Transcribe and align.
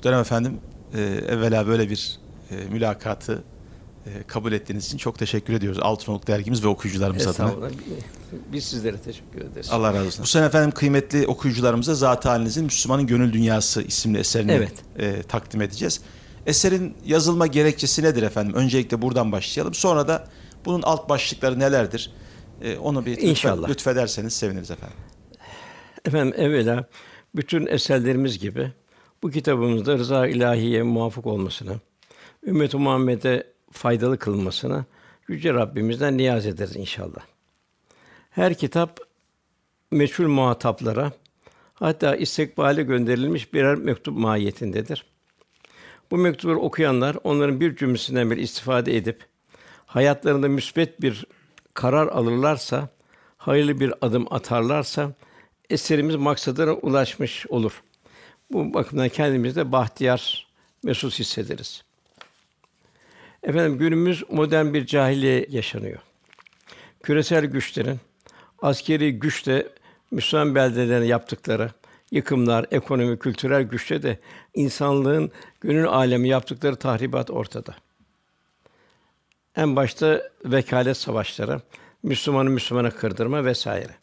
Muhterem 0.00 0.20
efendim, 0.20 0.60
e, 0.94 1.00
evvela 1.02 1.66
böyle 1.66 1.90
bir 1.90 2.18
e, 2.50 2.54
mülakatı 2.56 3.42
e, 4.06 4.10
kabul 4.26 4.52
ettiğiniz 4.52 4.86
için 4.86 4.98
çok 4.98 5.18
teşekkür 5.18 5.52
ediyoruz. 5.54 5.78
Altınoluk 5.82 6.26
dergimiz 6.26 6.64
ve 6.64 6.68
okuyucularımız 6.68 7.26
adına. 7.26 7.52
Biz 8.52 8.64
sizlere 8.64 8.96
teşekkür 8.98 9.40
ederiz. 9.40 9.68
Allah 9.70 9.94
razı 9.94 10.06
olsun. 10.06 10.22
Bu 10.22 10.26
sene 10.26 10.46
efendim 10.46 10.70
kıymetli 10.70 11.26
okuyucularımıza 11.26 11.94
Zat-ı 11.94 12.28
Halinizin 12.28 12.64
Müslümanın 12.64 13.06
Gönül 13.06 13.32
Dünyası 13.32 13.82
isimli 13.82 14.18
eserini 14.18 14.52
Evet. 14.52 14.72
e, 14.98 15.22
takdim 15.22 15.62
edeceğiz. 15.62 16.00
Eserin 16.46 16.94
yazılma 17.04 17.46
gerekçesi 17.46 18.02
nedir 18.02 18.22
efendim? 18.22 18.54
Öncelikle 18.54 19.02
buradan 19.02 19.32
başlayalım. 19.32 19.74
Sonra 19.74 20.08
da 20.08 20.28
bunun 20.64 20.82
alt 20.82 21.08
başlıkları 21.08 21.58
nelerdir? 21.58 22.12
E, 22.62 22.76
onu 22.76 23.06
bir 23.06 23.18
İnşallah. 23.18 23.68
lütfederseniz 23.68 24.32
seviniriz 24.32 24.70
efendim. 24.70 24.96
Efendim 26.04 26.34
evvela 26.36 26.88
bütün 27.34 27.66
eserlerimiz 27.66 28.38
gibi 28.38 28.72
bu 29.22 29.30
kitabımızda 29.30 29.98
rıza 29.98 30.26
ilahiye 30.26 30.82
muvafık 30.82 31.26
olmasını, 31.26 31.76
ümmet-i 32.46 32.76
Muhammed'e 32.76 33.46
faydalı 33.72 34.18
kılmasını 34.18 34.84
yüce 35.28 35.54
Rabbimizden 35.54 36.16
niyaz 36.16 36.46
ederiz 36.46 36.76
inşallah. 36.76 37.20
Her 38.30 38.54
kitap 38.54 39.00
meçhul 39.90 40.28
muhataplara 40.28 41.12
hatta 41.74 42.16
istikbale 42.16 42.82
gönderilmiş 42.82 43.54
birer 43.54 43.74
mektup 43.74 44.18
mahiyetindedir. 44.18 45.04
Bu 46.10 46.16
mektupları 46.16 46.58
okuyanlar 46.58 47.16
onların 47.24 47.60
bir 47.60 47.76
cümlesinden 47.76 48.30
bir 48.30 48.36
istifade 48.36 48.96
edip 48.96 49.24
hayatlarında 49.86 50.48
müsbet 50.48 51.00
bir 51.00 51.24
karar 51.74 52.06
alırlarsa, 52.06 52.88
hayırlı 53.36 53.80
bir 53.80 53.94
adım 54.00 54.32
atarlarsa 54.32 55.12
eserimiz 55.70 56.16
maksadına 56.16 56.72
ulaşmış 56.72 57.46
olur. 57.46 57.82
Bu 58.50 58.74
bakımdan 58.74 59.08
kendimizi 59.08 59.56
de 59.56 59.72
bahtiyar, 59.72 60.46
mesut 60.82 61.18
hissederiz. 61.18 61.84
Efendim 63.42 63.78
günümüz 63.78 64.24
modern 64.30 64.74
bir 64.74 64.86
cahiliye 64.86 65.46
yaşanıyor. 65.50 65.98
Küresel 67.02 67.46
güçlerin 67.46 67.98
askeri 68.62 69.18
güçle 69.18 69.68
Müslüman 70.10 70.54
beldelerine 70.54 71.06
yaptıkları 71.06 71.70
yıkımlar, 72.10 72.66
ekonomi, 72.70 73.18
kültürel 73.18 73.62
güçle 73.62 74.02
de 74.02 74.18
insanlığın 74.54 75.30
gönül 75.60 75.86
alemi 75.86 76.28
yaptıkları 76.28 76.76
tahribat 76.76 77.30
ortada. 77.30 77.74
En 79.56 79.76
başta 79.76 80.30
vekalet 80.44 80.96
savaşları, 80.96 81.60
Müslümanı 82.02 82.50
Müslümana 82.50 82.90
kırdırma 82.90 83.44
vesaire. 83.44 83.99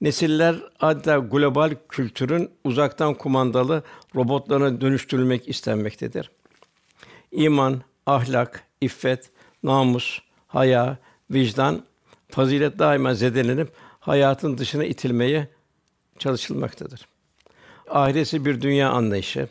Nesiller 0.00 0.56
adeta 0.80 1.18
global 1.18 1.74
kültürün 1.88 2.50
uzaktan 2.64 3.14
kumandalı 3.14 3.82
robotlarına 4.14 4.80
dönüştürülmek 4.80 5.48
istenmektedir. 5.48 6.30
İman, 7.32 7.82
ahlak, 8.06 8.64
iffet, 8.80 9.30
namus, 9.62 10.18
haya, 10.46 10.98
vicdan, 11.30 11.82
fazilet 12.28 12.78
daima 12.78 13.14
zedelenip 13.14 13.72
hayatın 14.00 14.58
dışına 14.58 14.84
itilmeye 14.84 15.48
çalışılmaktadır. 16.18 17.08
Ahiresi 17.90 18.44
bir 18.44 18.60
dünya 18.60 18.90
anlayışı, 18.90 19.48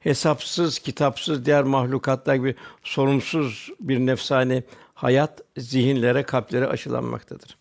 hesapsız, 0.00 0.78
kitapsız 0.78 1.46
diğer 1.46 1.62
mahlukatlar 1.62 2.34
gibi 2.34 2.54
sorumsuz 2.82 3.68
bir 3.80 3.98
nefsani 3.98 4.62
hayat 4.94 5.40
zihinlere, 5.56 6.22
kalplere 6.22 6.66
aşılanmaktadır. 6.66 7.59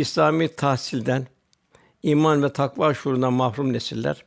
İslami 0.00 0.48
tahsilden, 0.48 1.26
iman 2.02 2.42
ve 2.42 2.52
takva 2.52 2.94
şuurundan 2.94 3.32
mahrum 3.32 3.72
nesiller, 3.72 4.24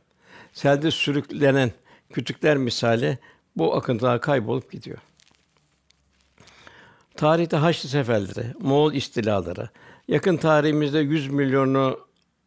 selde 0.52 0.90
sürüklenen 0.90 1.72
kütükler 2.12 2.56
misali 2.56 3.18
bu 3.56 3.76
akıntılar 3.76 4.20
kaybolup 4.20 4.72
gidiyor. 4.72 4.98
Tarihte 7.16 7.56
Haçlı 7.56 7.88
seferleri, 7.88 8.46
Moğol 8.60 8.92
istilaları, 8.92 9.68
yakın 10.08 10.36
tarihimizde 10.36 10.98
100 10.98 11.30
milyonu 11.30 11.98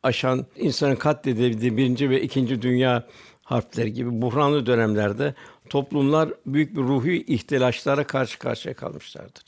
aşan 0.04 0.46
insanın 0.56 0.96
katledildiği 0.96 1.78
birinci 1.78 2.10
ve 2.10 2.22
ikinci 2.22 2.62
dünya 2.62 3.08
harpleri 3.44 3.94
gibi 3.94 4.22
buhranlı 4.22 4.66
dönemlerde 4.66 5.34
toplumlar 5.70 6.30
büyük 6.46 6.76
bir 6.76 6.82
ruhi 6.82 7.24
ihtilaçlara 7.24 8.04
karşı 8.04 8.40
karşıya 8.40 8.76
kalmışlardır. 8.76 9.44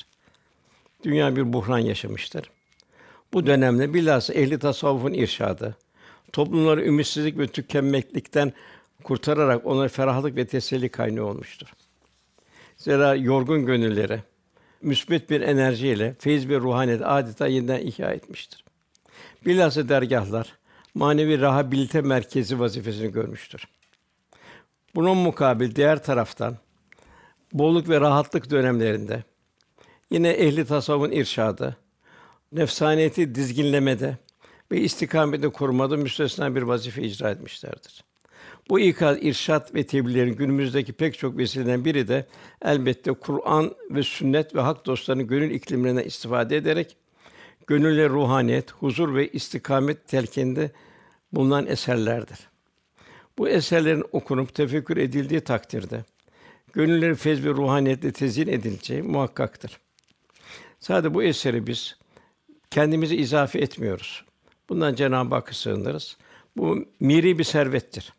Dünya 1.04 1.36
bir 1.36 1.54
buhran 1.54 1.80
yaşamıştır. 1.80 2.52
Bu 3.34 3.46
dönemde 3.46 3.94
bilhassa 3.94 4.34
ehli 4.34 4.60
tasavvufun 4.60 5.14
irşadı, 5.14 5.76
toplumları 6.34 6.86
ümitsizlik 6.86 7.38
ve 7.38 7.48
tükenmeklikten 7.48 8.54
kurtararak 9.04 9.66
onlara 9.66 9.88
ferahlık 9.88 10.36
ve 10.36 10.48
teselli 10.48 10.90
kaynağı 10.90 11.26
olmuştur. 11.26 11.68
Zira 12.78 13.16
yorgun 13.16 13.66
gönülleri 13.66 14.20
müsbet 14.82 15.30
bir 15.30 15.42
enerjiyle 15.42 16.16
feyiz 16.20 16.50
ve 16.50 16.58
ruhaniyet 16.58 17.02
adeta 17.04 17.48
yeniden 17.48 17.80
ihya 17.80 18.12
etmiştir. 18.12 18.64
Bilhassa 19.46 19.90
dergahlar 19.90 20.58
manevi 20.94 21.40
rehabilite 21.42 22.02
merkezi 22.02 22.60
vazifesini 22.60 23.12
görmüştür. 23.12 23.68
Bunun 24.96 25.18
mukabil 25.18 25.76
diğer 25.76 26.04
taraftan 26.04 26.58
bolluk 27.54 27.90
ve 27.90 28.02
rahatlık 28.02 28.50
dönemlerinde 28.50 29.24
yine 30.12 30.30
ehli 30.30 30.66
tasavvufun 30.66 31.12
irşadı, 31.12 31.78
nefsaniyeti 32.52 33.36
dizginlemede 33.36 34.18
ve 34.72 34.82
istikamette 34.82 35.48
korumada 35.48 35.98
müstesna 35.98 36.56
bir 36.56 36.62
vazife 36.62 37.02
icra 37.02 37.32
etmişlerdir. 37.32 38.04
Bu 38.70 38.80
ikaz, 38.80 39.18
irşat 39.22 39.76
ve 39.76 39.86
tebliğlerin 39.86 40.36
günümüzdeki 40.36 40.94
pek 40.94 41.18
çok 41.18 41.38
vesileden 41.38 41.86
biri 41.86 42.08
de 42.08 42.26
elbette 42.62 43.12
Kur'an 43.12 43.76
ve 43.90 44.04
sünnet 44.04 44.56
ve 44.56 44.62
hak 44.62 44.86
dostlarının 44.86 45.28
gönül 45.28 45.52
iklimlerinden 45.52 46.04
istifade 46.04 46.58
ederek 46.58 46.98
gönülle 47.68 48.10
ruhaniyet, 48.10 48.72
huzur 48.72 49.16
ve 49.16 49.28
istikamet 49.28 50.08
telkinde 50.08 50.72
bulunan 51.32 51.68
eserlerdir. 51.68 52.40
Bu 53.38 53.50
eserlerin 53.50 54.04
okunup 54.12 54.56
tefekkür 54.56 54.98
edildiği 54.98 55.42
takdirde 55.42 56.04
gönüllerin 56.74 57.14
feyz 57.14 57.46
ve 57.46 57.50
ruhaniyetle 57.50 58.12
tezyin 58.12 58.48
edileceği 58.48 59.02
muhakkaktır. 59.02 59.80
Sadece 60.80 61.14
bu 61.14 61.24
eseri 61.24 61.68
biz 61.68 61.98
kendimizi 62.72 63.16
izafe 63.16 63.60
etmiyoruz. 63.60 64.24
Bundan 64.70 64.96
Cenab-ı 64.96 65.36
Hakk'a 65.36 65.54
sığınırız. 65.54 66.18
Bu 66.58 66.86
miri 67.00 67.40
bir 67.40 67.44
servettir. 67.44 68.14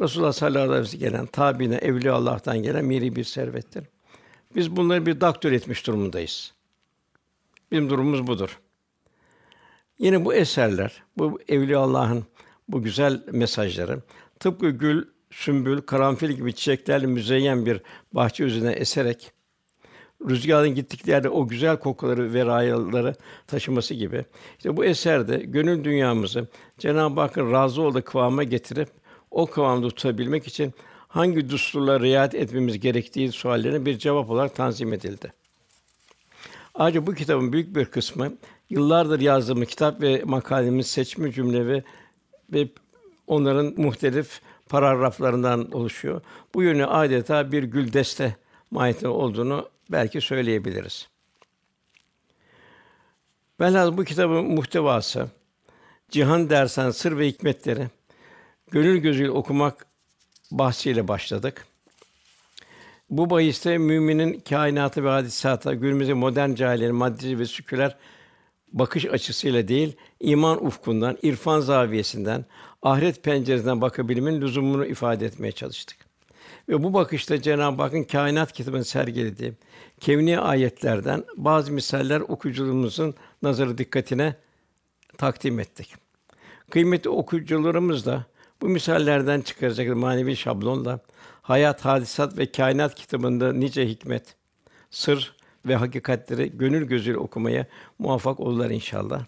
Resulullah 0.00 0.32
sallallahu 0.32 0.72
aleyhi 0.72 0.82
ve 0.82 0.86
sellem 0.86 1.00
gelen 1.00 1.26
tabiine, 1.26 1.74
evliya 1.74 2.14
Allah'tan 2.14 2.62
gelen 2.62 2.84
miri 2.84 3.16
bir 3.16 3.24
servettir. 3.24 3.84
Biz 4.54 4.76
bunları 4.76 5.06
bir 5.06 5.20
daktür 5.20 5.52
etmiş 5.52 5.86
durumundayız. 5.86 6.52
Bizim 7.72 7.90
durumumuz 7.90 8.26
budur. 8.26 8.60
Yine 9.98 10.24
bu 10.24 10.34
eserler, 10.34 11.02
bu 11.18 11.40
evliya 11.48 11.78
Allah'ın 11.78 12.24
bu 12.68 12.82
güzel 12.82 13.22
mesajları 13.32 14.02
tıpkı 14.40 14.70
gül, 14.70 15.04
sümbül, 15.30 15.80
karanfil 15.80 16.30
gibi 16.30 16.54
çiçeklerle 16.54 17.06
müzeyyen 17.06 17.66
bir 17.66 17.80
bahçe 18.12 18.44
üzerine 18.44 18.72
eserek 18.72 19.32
rüzgarın 20.28 20.74
gittikleri 20.74 21.10
yerde 21.10 21.28
o 21.28 21.48
güzel 21.48 21.76
kokuları 21.76 22.34
ve 22.34 22.46
rayaları 22.46 23.14
taşıması 23.46 23.94
gibi. 23.94 24.24
İşte 24.56 24.76
bu 24.76 24.84
eserde 24.84 25.36
gönül 25.36 25.84
dünyamızı 25.84 26.48
Cenab-ı 26.78 27.20
Hakk'ın 27.20 27.52
razı 27.52 27.82
olduğu 27.82 28.04
kıvama 28.04 28.42
getirip 28.42 28.88
o 29.30 29.46
kıvamda 29.46 29.88
tutabilmek 29.88 30.46
için 30.46 30.74
hangi 31.08 31.50
düsturlara 31.50 32.00
riayet 32.00 32.34
etmemiz 32.34 32.80
gerektiği 32.80 33.32
suallerine 33.32 33.86
bir 33.86 33.98
cevap 33.98 34.30
olarak 34.30 34.54
tanzim 34.54 34.92
edildi. 34.92 35.32
Ayrıca 36.74 37.06
bu 37.06 37.14
kitabın 37.14 37.52
büyük 37.52 37.76
bir 37.76 37.84
kısmı 37.84 38.32
yıllardır 38.70 39.20
yazdığım 39.20 39.64
kitap 39.64 40.00
ve 40.00 40.22
makalemiz 40.24 40.86
seçme 40.86 41.32
cümle 41.32 41.66
ve 41.66 41.82
ve 42.52 42.68
onların 43.26 43.74
muhtelif 43.76 44.40
paragraflarından 44.68 45.72
oluşuyor. 45.72 46.20
Bu 46.54 46.62
yönü 46.62 46.86
adeta 46.86 47.52
bir 47.52 47.62
gül 47.62 47.92
deste 47.92 48.36
mahiyetinde 48.70 49.08
olduğunu 49.08 49.68
belki 49.90 50.20
söyleyebiliriz. 50.20 51.08
Velhâsıl 53.60 53.96
bu 53.96 54.04
kitabın 54.04 54.44
muhtevası 54.44 55.28
cihan 56.10 56.50
dersen 56.50 56.90
sır 56.90 57.18
ve 57.18 57.28
hikmetleri 57.28 57.88
gönül 58.70 58.96
gözüyle 58.96 59.30
okumak 59.30 59.86
bahsiyle 60.50 61.08
başladık. 61.08 61.66
Bu 63.10 63.30
bahiste 63.30 63.78
müminin 63.78 64.40
kainatı 64.48 65.04
ve 65.04 65.08
hadisata 65.08 65.74
günümüzde 65.74 66.14
modern 66.14 66.54
cahillerin 66.54 66.94
maddi 66.94 67.38
ve 67.38 67.46
seküler 67.46 67.96
bakış 68.72 69.06
açısıyla 69.06 69.68
değil, 69.68 69.96
iman 70.20 70.66
ufkundan, 70.66 71.18
irfan 71.22 71.60
zaviyesinden, 71.60 72.44
ahiret 72.82 73.22
penceresinden 73.22 73.80
bakabilmenin 73.80 74.40
lüzumunu 74.40 74.86
ifade 74.86 75.26
etmeye 75.26 75.52
çalıştık. 75.52 76.05
Ve 76.68 76.82
bu 76.82 76.94
bakışta 76.94 77.42
Cenab-ı 77.42 77.82
Hakk'ın 77.82 78.04
kainat 78.04 78.52
kitabını 78.52 78.84
sergilediği 78.84 79.52
kevni 80.00 80.40
ayetlerden 80.40 81.24
bazı 81.36 81.72
misaller 81.72 82.20
okuyucularımızın 82.20 83.14
nazarı 83.42 83.78
dikkatine 83.78 84.34
takdim 85.18 85.60
ettik. 85.60 85.94
Kıymetli 86.70 87.10
okuyucularımız 87.10 88.06
da 88.06 88.26
Bu 88.62 88.68
misallerden 88.68 89.40
çıkaracak 89.40 89.96
manevi 89.96 90.36
şablonla 90.36 91.00
Hayat, 91.42 91.84
Hadisat 91.84 92.38
ve 92.38 92.52
Kainat 92.52 92.94
kitabında 92.94 93.52
nice 93.52 93.88
hikmet, 93.88 94.36
sır 94.90 95.36
ve 95.66 95.76
hakikatleri 95.76 96.58
gönül 96.58 96.86
gözüyle 96.86 97.18
okumaya 97.18 97.66
muvaffak 97.98 98.40
olurlar 98.40 98.70
inşallah. 98.70 99.24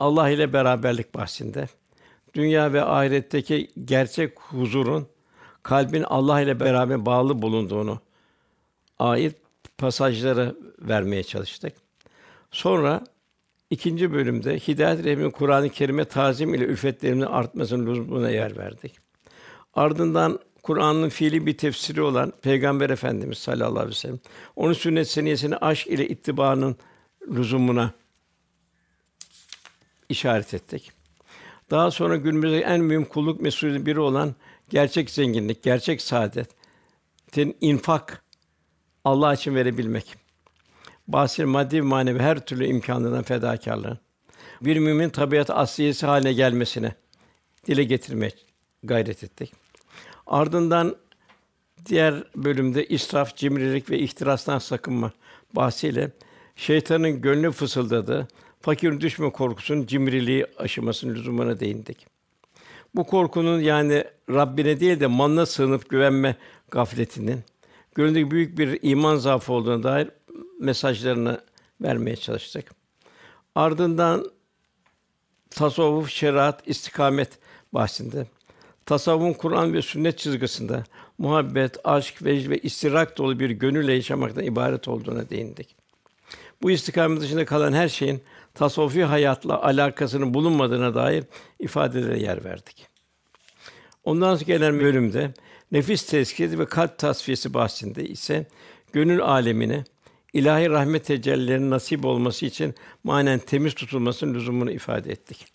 Allah 0.00 0.30
ile 0.30 0.52
beraberlik 0.52 1.14
bahsinde 1.14 1.68
dünya 2.34 2.72
ve 2.72 2.82
ahiretteki 2.84 3.70
gerçek 3.84 4.40
huzurun 4.40 5.06
kalbin 5.64 6.02
Allah 6.02 6.40
ile 6.40 6.60
beraber 6.60 7.06
bağlı 7.06 7.42
bulunduğunu 7.42 8.00
ait 8.98 9.36
pasajları 9.78 10.56
vermeye 10.78 11.22
çalıştık. 11.22 11.72
Sonra 12.50 13.04
ikinci 13.70 14.12
bölümde 14.12 14.58
Hidayet 14.58 15.04
Rehmi'nin 15.04 15.30
Kur'an-ı 15.30 15.68
Kerim'e 15.70 16.04
tazim 16.04 16.54
ile 16.54 16.64
ülfetlerimizin 16.64 17.26
artmasının 17.26 17.86
lüzumuna 17.86 18.30
yer 18.30 18.56
verdik. 18.56 18.94
Ardından 19.74 20.38
Kur'an'ın 20.62 21.08
fiili 21.08 21.46
bir 21.46 21.58
tefsiri 21.58 22.02
olan 22.02 22.32
Peygamber 22.42 22.90
Efendimiz 22.90 23.38
sallallahu 23.38 23.78
aleyhi 23.78 23.88
ve 23.88 23.94
sellem 23.94 24.18
onun 24.56 24.72
sünnet 24.72 25.08
seniyesini 25.08 25.56
aşk 25.56 25.86
ile 25.86 26.08
ittibanın 26.08 26.76
lüzumuna 27.30 27.92
işaret 30.08 30.54
ettik. 30.54 30.92
Daha 31.70 31.90
sonra 31.90 32.16
günümüzde 32.16 32.60
en 32.60 32.80
mühim 32.80 33.04
kulluk 33.04 33.40
mesulü 33.40 33.86
biri 33.86 34.00
olan 34.00 34.34
gerçek 34.68 35.10
zenginlik, 35.10 35.62
gerçek 35.62 36.02
saadetin 36.02 37.56
infak 37.60 38.24
Allah 39.04 39.34
için 39.34 39.54
verebilmek. 39.54 40.14
Bahsil 41.08 41.44
maddi 41.44 41.76
ve 41.76 41.80
manevi 41.80 42.18
her 42.18 42.46
türlü 42.46 42.66
imkanından 42.66 43.22
fedakarlığın 43.22 43.98
bir 44.60 44.76
mümin 44.76 45.08
tabiat 45.08 45.50
asliyesi 45.50 46.06
haline 46.06 46.32
gelmesine 46.32 46.94
dile 47.66 47.84
getirmeye 47.84 48.30
gayret 48.82 49.24
ettik. 49.24 49.52
Ardından 50.26 50.96
diğer 51.86 52.24
bölümde 52.36 52.86
israf, 52.86 53.36
cimrilik 53.36 53.90
ve 53.90 53.98
ihtirastan 53.98 54.58
sakınma 54.58 55.12
bahsiyle 55.52 56.10
şeytanın 56.56 57.20
gönlü 57.20 57.52
fısıldadığı 57.52 58.28
fakir 58.60 59.00
düşme 59.00 59.30
korkusunun 59.30 59.86
cimriliği 59.86 60.46
aşımasının 60.58 61.14
lüzumuna 61.14 61.60
değindik. 61.60 62.13
Bu 62.94 63.06
korkunun 63.06 63.60
yani 63.60 64.04
Rabbine 64.30 64.80
değil 64.80 65.00
de 65.00 65.06
malına 65.06 65.46
sığınıp 65.46 65.88
güvenme 65.88 66.36
gafletinin 66.70 67.40
gönlünde 67.94 68.30
büyük 68.30 68.58
bir 68.58 68.78
iman 68.82 69.16
zaafı 69.16 69.52
olduğuna 69.52 69.82
dair 69.82 70.10
mesajlarını 70.60 71.40
vermeye 71.80 72.16
çalıştık. 72.16 72.70
Ardından 73.54 74.30
tasavvuf, 75.50 76.10
şeriat, 76.10 76.68
istikamet 76.68 77.38
bahsinde 77.72 78.26
tasavvufun 78.86 79.32
Kur'an 79.32 79.72
ve 79.72 79.82
sünnet 79.82 80.18
çizgisinde 80.18 80.84
muhabbet, 81.18 81.76
aşk, 81.84 82.24
vecd 82.24 82.50
ve 82.50 82.58
istirak 82.58 83.18
dolu 83.18 83.40
bir 83.40 83.50
gönülle 83.50 83.92
yaşamaktan 83.92 84.44
ibaret 84.44 84.88
olduğuna 84.88 85.30
değindik. 85.30 85.76
Bu 86.62 86.70
istikamet 86.70 87.20
dışında 87.20 87.44
kalan 87.44 87.72
her 87.72 87.88
şeyin 87.88 88.22
tasavvufi 88.54 89.04
hayatla 89.04 89.62
alakasının 89.62 90.34
bulunmadığına 90.34 90.94
dair 90.94 91.24
ifadelere 91.60 92.20
yer 92.20 92.44
verdik. 92.44 92.86
Ondan 94.04 94.36
sonra 94.36 94.46
gelen 94.46 94.80
bölümde 94.80 95.34
nefis 95.72 96.06
tezkiyesi 96.06 96.58
ve 96.58 96.66
kalp 96.66 96.98
tasfiyesi 96.98 97.54
bahsinde 97.54 98.08
ise 98.08 98.46
gönül 98.92 99.22
alemine 99.22 99.84
ilahi 100.32 100.70
rahmet 100.70 101.04
tecellilerinin 101.04 101.70
nasip 101.70 102.04
olması 102.04 102.46
için 102.46 102.74
manen 103.04 103.38
temiz 103.38 103.74
tutulmasının 103.74 104.34
lüzumunu 104.34 104.70
ifade 104.70 105.12
ettik. 105.12 105.46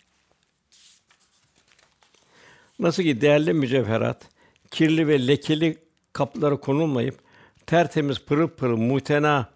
Nasıl 2.78 3.02
ki 3.02 3.20
değerli 3.20 3.52
mücevherat 3.52 4.28
kirli 4.70 5.08
ve 5.08 5.26
lekeli 5.26 5.78
kaplara 6.12 6.56
konulmayıp 6.56 7.18
tertemiz 7.66 8.24
pırıl 8.24 8.48
pırıl 8.48 8.76
muhtena 8.76 9.50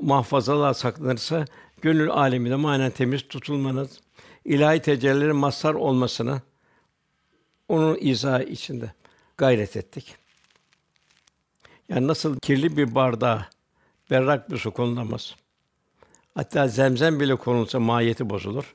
mahfazalar 0.00 0.74
saklanırsa 0.74 1.44
gönül 1.82 2.10
aleminde 2.10 2.56
manen 2.56 2.90
temiz 2.90 3.28
tutulmanız, 3.28 4.00
ilahi 4.44 4.80
tecellilerin 4.80 5.36
mazhar 5.36 5.74
olmasına 5.74 6.40
onun 7.68 7.98
izahı 8.00 8.42
içinde 8.42 8.92
gayret 9.36 9.76
ettik. 9.76 10.16
Yani 11.88 12.06
nasıl 12.06 12.38
kirli 12.38 12.76
bir 12.76 12.94
bardağa 12.94 13.48
berrak 14.10 14.50
bir 14.50 14.56
su 14.56 14.70
konulamaz. 14.70 15.36
Hatta 16.34 16.68
zemzem 16.68 17.20
bile 17.20 17.36
konulsa 17.36 17.80
mahiyeti 17.80 18.30
bozulur. 18.30 18.74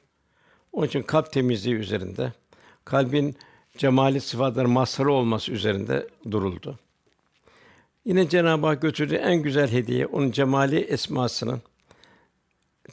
Onun 0.73 0.87
için 0.87 1.01
kalp 1.01 1.31
temizliği 1.31 1.75
üzerinde, 1.75 2.33
kalbin 2.85 3.35
cemali 3.77 4.21
sıfatları 4.21 4.67
mazharı 4.67 5.11
olması 5.11 5.51
üzerinde 5.51 6.07
duruldu. 6.31 6.79
Yine 8.05 8.29
Cenab-ı 8.29 8.67
Hak 8.67 8.81
götürdüğü 8.81 9.15
en 9.15 9.35
güzel 9.35 9.71
hediye 9.71 10.05
onun 10.05 10.31
cemali 10.31 10.79
esmasının 10.79 11.61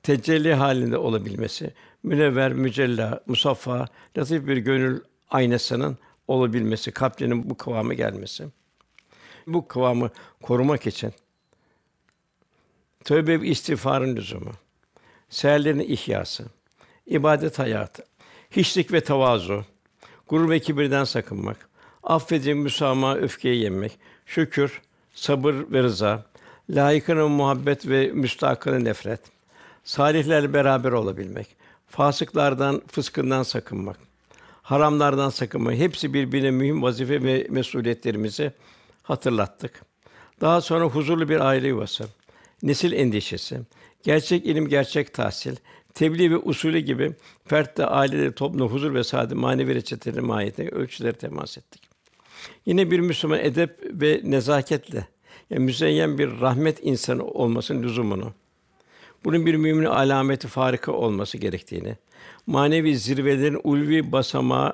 tecelli 0.02 0.54
halinde 0.54 0.98
olabilmesi, 0.98 1.74
münevver, 2.02 2.52
mücella, 2.52 3.20
musaffa, 3.26 3.86
latif 4.16 4.46
bir 4.46 4.56
gönül 4.56 5.00
aynasının 5.30 5.98
olabilmesi, 6.28 6.92
kalbinin 6.92 7.50
bu 7.50 7.56
kıvama 7.56 7.94
gelmesi. 7.94 8.44
Bu 9.46 9.68
kıvamı 9.68 10.10
korumak 10.42 10.86
için 10.86 11.12
tövbe 13.04 13.40
ve 13.40 13.46
istiğfarın 13.46 14.16
lüzumu, 14.16 14.52
seherlerin 15.28 15.78
ihyası, 15.78 16.44
ibadet 17.06 17.58
hayatı, 17.58 18.04
hiçlik 18.50 18.92
ve 18.92 19.00
tavazu, 19.00 19.64
gurur 20.28 20.50
ve 20.50 20.60
kibirden 20.60 21.04
sakınmak, 21.04 21.68
affedici 22.02 22.54
müsamaha, 22.54 23.16
öfkeyi 23.16 23.62
yenmek, 23.62 23.98
şükür, 24.26 24.82
sabır 25.14 25.54
ve 25.54 25.82
rıza, 25.82 26.24
layıkına 26.70 27.28
muhabbet 27.28 27.88
ve 27.88 28.06
müstakına 28.06 28.78
nefret, 28.78 29.20
salihlerle 29.84 30.52
beraber 30.52 30.92
olabilmek, 30.92 31.46
fasıklardan, 31.86 32.82
fıskından 32.86 33.42
sakınmak, 33.42 33.98
haramlardan 34.62 35.30
sakınmak, 35.30 35.74
hepsi 35.74 36.14
birbirine 36.14 36.50
mühim 36.50 36.82
vazife 36.82 37.22
ve 37.22 37.46
mesuliyetlerimizi 37.50 38.52
hatırlattık. 39.02 39.82
Daha 40.40 40.60
sonra 40.60 40.84
huzurlu 40.84 41.28
bir 41.28 41.40
aile 41.40 41.68
yuvası, 41.68 42.06
nesil 42.62 42.92
endişesi, 42.92 43.60
gerçek 44.02 44.46
ilim, 44.46 44.68
gerçek 44.68 45.14
tahsil, 45.14 45.56
tebliğ 45.94 46.30
ve 46.30 46.36
usulü 46.36 46.78
gibi 46.78 47.12
fertte, 47.46 47.86
ailede, 47.86 48.32
toplumda 48.32 48.64
huzur 48.64 48.94
ve 48.94 49.04
saadet 49.04 49.36
manevi 49.36 49.74
reçeteleri 49.74 50.20
mahiyetine 50.20 50.68
ölçüleri 50.68 51.12
temas 51.12 51.58
ettik. 51.58 51.82
Yine 52.66 52.90
bir 52.90 53.00
Müslüman 53.00 53.38
edep 53.38 53.78
ve 53.82 54.20
nezaketle 54.24 55.08
yani 55.50 55.64
müzeyyen 55.64 56.18
bir 56.18 56.40
rahmet 56.40 56.78
insanı 56.82 57.24
olmasının 57.24 57.82
lüzumunu, 57.82 58.32
bunun 59.24 59.46
bir 59.46 59.54
müminin 59.54 59.86
alameti 59.86 60.48
farika 60.48 60.92
olması 60.92 61.38
gerektiğini, 61.38 61.96
manevi 62.46 62.98
zirvelerin 62.98 63.60
ulvi 63.64 64.12
basamağı 64.12 64.72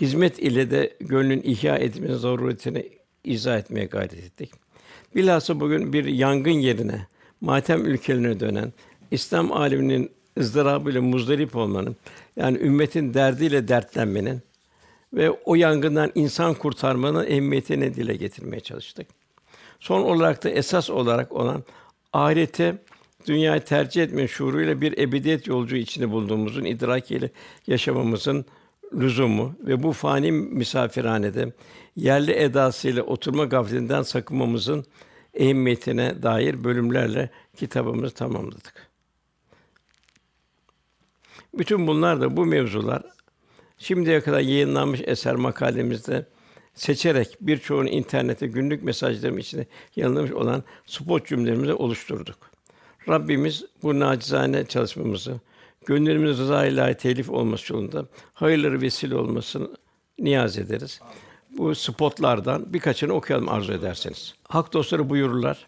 hizmet 0.00 0.38
ile 0.38 0.70
de 0.70 0.96
gönlün 1.00 1.42
ihya 1.44 1.76
etmesi 1.76 2.14
zaruretini 2.14 2.88
izah 3.24 3.58
etmeye 3.58 3.86
gayret 3.86 4.14
ettik. 4.14 4.50
Bilhassa 5.14 5.60
bugün 5.60 5.92
bir 5.92 6.04
yangın 6.04 6.50
yerine 6.50 7.06
matem 7.40 7.86
ülkelerine 7.86 8.40
dönen 8.40 8.72
İslam 9.10 9.52
aleminin 9.52 10.10
ızdırabıyla 10.38 11.02
muzdarip 11.02 11.56
olmanın, 11.56 11.96
yani 12.36 12.58
ümmetin 12.58 13.14
derdiyle 13.14 13.68
dertlenmenin 13.68 14.40
ve 15.14 15.30
o 15.30 15.54
yangından 15.54 16.12
insan 16.14 16.54
kurtarmanın 16.54 17.26
ehemmiyetini 17.26 17.94
dile 17.94 18.16
getirmeye 18.16 18.60
çalıştık. 18.60 19.06
Son 19.80 20.02
olarak 20.02 20.44
da 20.44 20.50
esas 20.50 20.90
olarak 20.90 21.32
olan 21.32 21.64
ahirete 22.12 22.76
dünyayı 23.26 23.60
tercih 23.60 24.02
etme 24.02 24.28
şuuruyla 24.28 24.80
bir 24.80 24.98
ebediyet 24.98 25.46
yolcu 25.46 25.76
içinde 25.76 26.10
bulduğumuzun 26.10 26.64
idrakiyle 26.64 27.30
yaşamamızın 27.66 28.44
lüzumu 28.94 29.54
ve 29.60 29.82
bu 29.82 29.92
fani 29.92 30.32
misafirhanede 30.32 31.52
yerli 31.96 32.32
edasıyla 32.32 33.02
oturma 33.02 33.44
gafletinden 33.44 34.02
sakınmamızın 34.02 34.84
ehemmiyetine 35.34 36.22
dair 36.22 36.64
bölümlerle 36.64 37.30
kitabımızı 37.56 38.14
tamamladık. 38.14 38.88
Bütün 41.58 41.86
bunlar 41.86 42.20
da 42.20 42.36
bu 42.36 42.46
mevzular 42.46 43.02
şimdiye 43.78 44.20
kadar 44.20 44.40
yayınlanmış 44.40 45.00
eser 45.04 45.34
makalemizde 45.34 46.26
seçerek 46.74 47.36
birçoğunu 47.40 47.88
internete 47.88 48.46
günlük 48.46 48.82
mesajlarım 48.82 49.38
içinde 49.38 49.66
yanılmış 49.96 50.32
olan 50.32 50.64
spot 50.86 51.26
cümlelerimizi 51.26 51.72
oluşturduk. 51.72 52.55
Rabbimiz 53.08 53.64
bu 53.82 54.00
nacizane 54.00 54.66
çalışmamızı 54.66 55.40
gönlümüz 55.86 56.38
rıza 56.38 56.66
ilahi 56.66 56.94
telif 56.94 57.30
olması 57.30 57.72
yolunda 57.72 58.06
hayırları 58.34 58.80
vesile 58.80 59.16
olmasını 59.16 59.68
niyaz 60.18 60.58
ederiz. 60.58 61.00
Bu 61.50 61.74
spotlardan 61.74 62.72
birkaçını 62.74 63.12
okuyalım 63.12 63.48
arzu 63.48 63.72
ederseniz. 63.72 64.34
Hak 64.48 64.72
dostları 64.72 65.10
buyururlar. 65.10 65.66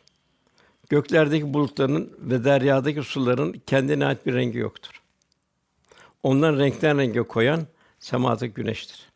Göklerdeki 0.89 1.55
bulutların 1.55 2.13
ve 2.19 2.45
deryadaki 2.45 3.03
suların 3.03 3.63
kendine 3.67 4.07
ait 4.07 4.27
bir 4.27 4.35
rengi 4.35 4.59
yoktur. 4.59 5.03
Onların 6.23 6.59
renkten 6.59 6.99
renge 6.99 7.23
koyan 7.23 7.67
semadaki 8.01 8.55
güneştir. 8.55 9.09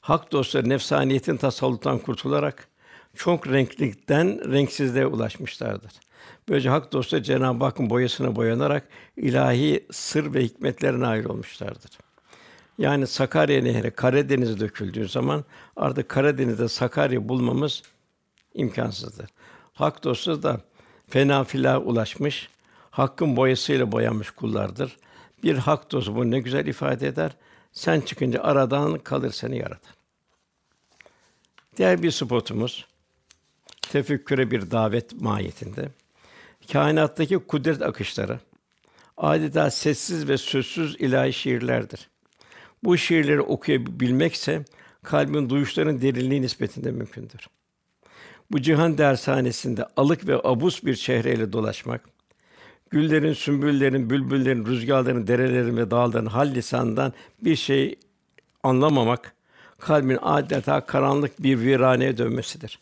Hak 0.00 0.32
dostları 0.32 0.68
nefsaniyetin 0.68 1.36
tasalluttan 1.36 1.98
kurtularak 1.98 2.68
çok 3.14 3.48
renklikten 3.48 4.52
renksizliğe 4.52 5.06
ulaşmışlardır. 5.06 5.92
Böylece 6.48 6.68
hak 6.68 6.92
dostları 6.92 7.22
Cenab-ı 7.22 7.64
Hakk'ın 7.64 7.90
boyasına 7.90 8.36
boyanarak 8.36 8.88
ilahi 9.16 9.86
sır 9.90 10.34
ve 10.34 10.44
hikmetlerine 10.44 11.00
nail 11.00 11.24
olmuşlardır. 11.24 11.90
Yani 12.78 13.06
Sakarya 13.06 13.62
Nehri 13.62 13.90
Karadeniz'e 13.90 14.60
döküldüğü 14.60 15.08
zaman 15.08 15.44
artık 15.76 16.08
Karadeniz'de 16.08 16.68
Sakarya 16.68 17.28
bulmamız 17.28 17.82
imkansızdır. 18.54 19.30
Hak 19.72 20.04
dostları 20.04 20.42
da 20.42 20.60
fena 21.08 21.44
filah 21.44 21.86
ulaşmış, 21.86 22.48
hakkın 22.90 23.36
boyasıyla 23.36 23.92
boyanmış 23.92 24.30
kullardır. 24.30 24.96
Bir 25.42 25.56
hak 25.56 25.92
dostu 25.92 26.16
bunu 26.16 26.30
ne 26.30 26.40
güzel 26.40 26.66
ifade 26.66 27.06
eder. 27.06 27.36
Sen 27.72 28.00
çıkınca 28.00 28.42
aradan 28.42 28.98
kalır 28.98 29.30
seni 29.32 29.58
yaratan. 29.58 29.94
Diğer 31.76 32.02
bir 32.02 32.10
spotumuz 32.10 32.86
tefekküre 33.82 34.50
bir 34.50 34.70
davet 34.70 35.20
mahiyetinde. 35.20 35.88
Kainattaki 36.72 37.38
kudret 37.38 37.82
akışları 37.82 38.38
adeta 39.16 39.70
sessiz 39.70 40.28
ve 40.28 40.38
sözsüz 40.38 40.96
ilahi 40.98 41.32
şiirlerdir. 41.32 42.08
Bu 42.84 42.98
şiirleri 42.98 43.40
okuyabilmekse 43.40 44.64
kalbin 45.02 45.50
duyuşların 45.50 46.00
derinliği 46.00 46.42
nispetinde 46.42 46.90
mümkündür. 46.90 47.48
Bu 48.50 48.62
cihan 48.62 48.98
dershanesinde 48.98 49.86
alık 49.96 50.28
ve 50.28 50.40
abus 50.44 50.84
bir 50.84 50.94
şehreyle 50.94 51.52
dolaşmak, 51.52 52.00
güllerin, 52.90 53.32
sümbüllerin, 53.32 54.10
bülbüllerin, 54.10 54.66
rüzgarların, 54.66 55.26
derelerin 55.26 55.76
ve 55.76 55.90
dağların 55.90 56.26
hal 56.26 56.54
lisanından 56.54 57.12
bir 57.42 57.56
şey 57.56 57.98
anlamamak, 58.62 59.34
kalbin 59.78 60.18
adeta 60.22 60.86
karanlık 60.86 61.42
bir 61.42 61.60
viraneye 61.60 62.18
dönmesidir. 62.18 62.78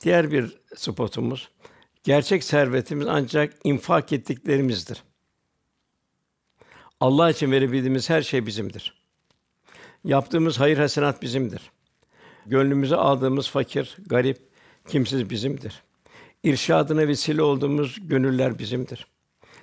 Diğer 0.00 0.32
bir 0.32 0.58
spotumuz, 0.76 1.48
gerçek 2.02 2.44
servetimiz 2.44 3.06
ancak 3.06 3.54
infak 3.64 4.12
ettiklerimizdir. 4.12 5.02
Allah 7.00 7.30
için 7.30 7.52
verebildiğimiz 7.52 8.10
her 8.10 8.22
şey 8.22 8.46
bizimdir. 8.46 9.00
Yaptığımız 10.04 10.60
hayır 10.60 10.78
hasenat 10.78 11.22
bizimdir. 11.22 11.70
Gönlümüze 12.46 12.96
aldığımız 12.96 13.48
fakir, 13.48 13.96
garip, 14.06 14.38
kimsiz 14.88 15.30
bizimdir. 15.30 15.82
İrşadına 16.44 17.08
vesile 17.08 17.42
olduğumuz 17.42 18.08
gönüller 18.08 18.58
bizimdir. 18.58 19.06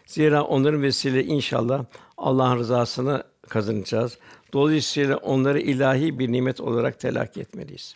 Zira 0.06 0.44
onların 0.44 0.82
vesile 0.82 1.24
inşallah 1.24 1.86
Allah'ın 2.18 2.58
rızasını 2.58 3.24
kazanacağız. 3.50 4.18
Dolayısıyla 4.54 5.18
onları 5.18 5.60
ilahi 5.60 6.20
bir 6.20 6.32
nimet 6.32 6.62
olarak 6.62 7.00
telakki 7.00 7.42
etmeliyiz. 7.42 7.96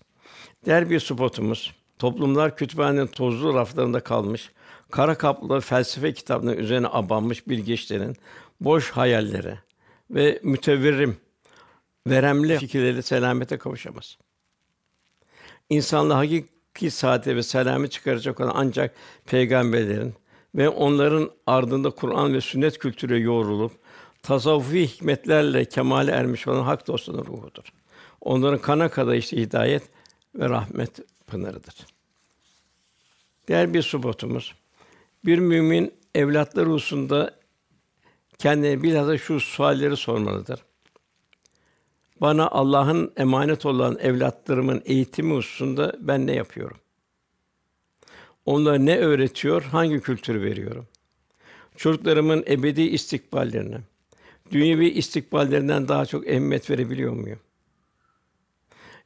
Diğer 0.65 0.89
bir 0.89 1.00
spotumuz, 1.00 1.74
toplumlar 2.01 2.55
kütüphanenin 2.55 3.08
tozlu 3.08 3.53
raflarında 3.53 4.00
kalmış, 4.00 4.51
kara 4.91 5.17
kaplı 5.17 5.60
felsefe 5.60 6.13
kitaplarının 6.13 6.58
üzerine 6.58 6.88
abanmış 6.91 7.48
bilgeçlerin 7.48 8.15
boş 8.62 8.91
hayalleri 8.91 9.58
ve 10.12 10.39
müteverrim, 10.43 11.17
veremli 12.08 12.58
fikirleri 12.58 13.03
selamete 13.03 13.58
kavuşamaz. 13.58 14.17
İnsanlığa 15.70 16.17
hakiki 16.17 16.91
saadete 16.91 17.36
ve 17.36 17.43
selamı 17.43 17.88
çıkaracak 17.88 18.39
olan 18.39 18.53
ancak 18.55 18.96
peygamberlerin 19.25 20.13
ve 20.55 20.70
onların 20.70 21.31
ardında 21.48 21.89
Kur'an 21.89 22.34
ve 22.34 22.41
sünnet 22.41 22.77
kültürü 22.77 23.24
yoğrulup 23.24 23.72
tasavvufi 24.24 24.88
hikmetlerle 24.88 25.65
kemale 25.65 26.12
ermiş 26.12 26.48
olan 26.48 26.63
hak 26.63 26.88
dostunun 26.88 27.25
ruhudur. 27.25 27.74
Onların 28.22 28.62
kana 28.62 28.89
kadar 28.89 29.13
işte 29.13 29.38
hidayet 29.38 29.84
ve 30.36 30.50
rahmet 30.50 31.00
pınarıdır. 31.27 31.90
Diğer 33.48 33.74
bir 33.74 33.81
subutumuz, 33.81 34.55
bir 35.25 35.39
mümin 35.39 35.93
evlatları 36.15 36.69
hususunda 36.69 37.39
kendine 38.38 38.83
bilhassa 38.83 39.17
şu 39.17 39.39
sualleri 39.39 39.98
sormalıdır. 39.98 40.63
Bana 42.21 42.48
Allah'ın 42.48 43.13
emanet 43.17 43.65
olan 43.65 43.98
evlatlarımın 44.00 44.81
eğitimi 44.86 45.33
hususunda 45.33 45.93
ben 46.00 46.27
ne 46.27 46.36
yapıyorum? 46.36 46.77
Onlara 48.45 48.77
ne 48.77 48.98
öğretiyor, 48.98 49.63
hangi 49.63 50.00
kültürü 50.00 50.41
veriyorum? 50.41 50.88
Çocuklarımın 51.75 52.43
ebedi 52.48 52.81
istikballerine, 52.81 53.77
dünyevi 54.51 54.89
istikballerinden 54.89 55.88
daha 55.88 56.05
çok 56.05 56.27
emmet 56.27 56.69
verebiliyor 56.69 57.13
muyum? 57.13 57.39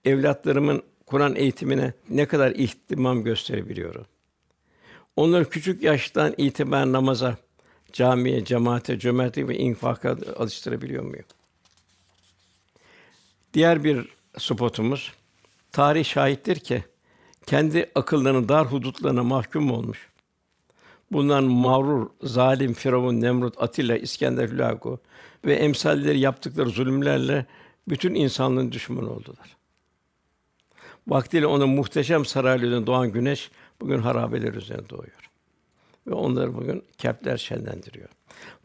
Evlatlarımın 0.05 0.83
Kur'an 1.05 1.35
eğitimine 1.35 1.93
ne 2.09 2.25
kadar 2.25 2.51
ihtimam 2.51 3.23
gösterebiliyorum? 3.23 4.05
Onları 5.15 5.49
küçük 5.49 5.83
yaştan 5.83 6.33
itibaren 6.37 6.93
namaza, 6.93 7.37
camiye, 7.93 8.45
cemaate, 8.45 8.99
cömertlik 8.99 9.47
ve 9.47 9.57
infaka 9.57 10.17
alıştırabiliyor 10.37 11.03
muyum? 11.03 11.25
Diğer 13.53 13.83
bir 13.83 14.09
spotumuz, 14.37 15.13
tarih 15.71 16.05
şahittir 16.05 16.55
ki 16.55 16.83
kendi 17.45 17.91
akıllarının 17.95 18.49
dar 18.49 18.71
hudutlarına 18.71 19.23
mahkum 19.23 19.71
olmuş. 19.71 20.09
Bundan 21.11 21.43
mağrur, 21.43 22.09
zalim 22.21 22.73
Firavun, 22.73 23.21
Nemrut, 23.21 23.61
Atilla, 23.61 23.97
İskender, 23.97 24.49
Hülagu 24.49 24.99
ve 25.45 25.53
emsalleri 25.53 26.19
yaptıkları 26.19 26.69
zulümlerle 26.69 27.45
bütün 27.87 28.15
insanlığın 28.15 28.71
düşmanı 28.71 29.11
oldular. 29.11 29.55
Vaktiyle 31.07 31.47
onun 31.47 31.69
muhteşem 31.69 32.25
saraylarından 32.25 32.87
doğan 32.87 33.11
güneş 33.11 33.51
bugün 33.81 33.99
harabeler 33.99 34.53
üzerine 34.53 34.89
doğuyor. 34.89 35.29
Ve 36.07 36.13
onları 36.13 36.55
bugün 36.55 36.83
kepler 36.97 37.37
şenlendiriyor. 37.37 38.09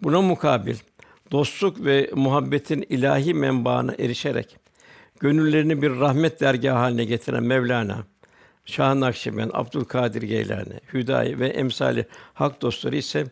Buna 0.02 0.22
mukabil 0.22 0.76
dostluk 1.32 1.84
ve 1.84 2.10
muhabbetin 2.14 2.86
ilahi 2.88 3.34
menbaına 3.34 3.94
erişerek 3.98 4.56
gönüllerini 5.20 5.82
bir 5.82 5.90
rahmet 5.90 6.40
dergahı 6.40 6.78
haline 6.78 7.04
getiren 7.04 7.42
Mevlana, 7.42 8.04
Şah 8.64 8.94
Nakşibend, 8.94 9.50
Abdülkadir 9.54 10.22
Geylani, 10.22 10.80
Hüdayi 10.92 11.38
ve 11.38 11.48
emsali 11.48 12.06
hak 12.34 12.62
dostları 12.62 12.96
ise 12.96 13.26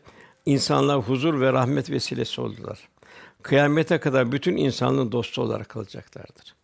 insanlar 0.47 0.99
huzur 0.99 1.40
ve 1.40 1.52
rahmet 1.52 1.90
vesilesi 1.90 2.40
oldular. 2.40 2.88
Kıyamete 3.42 3.99
kadar 3.99 4.32
bütün 4.32 4.56
insanlığın 4.56 5.12
dostu 5.12 5.42
olarak 5.42 5.68
kalacaklardır. 5.68 6.54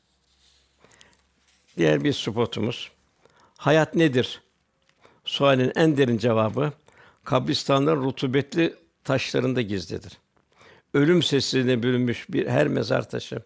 Diğer 1.76 2.04
bir 2.04 2.12
spotumuz 2.12 2.90
hayat 3.58 3.94
nedir? 3.94 4.42
Sualin 5.24 5.72
en 5.76 5.96
derin 5.96 6.18
cevabı 6.18 6.72
kabristanların 7.24 8.02
rutubetli 8.02 8.74
taşlarında 9.04 9.62
gizlidir. 9.62 10.12
Ölüm 10.94 11.22
sesine 11.22 11.82
bürünmüş 11.82 12.26
bir 12.28 12.46
her 12.46 12.68
mezar 12.68 13.10
taşı 13.10 13.38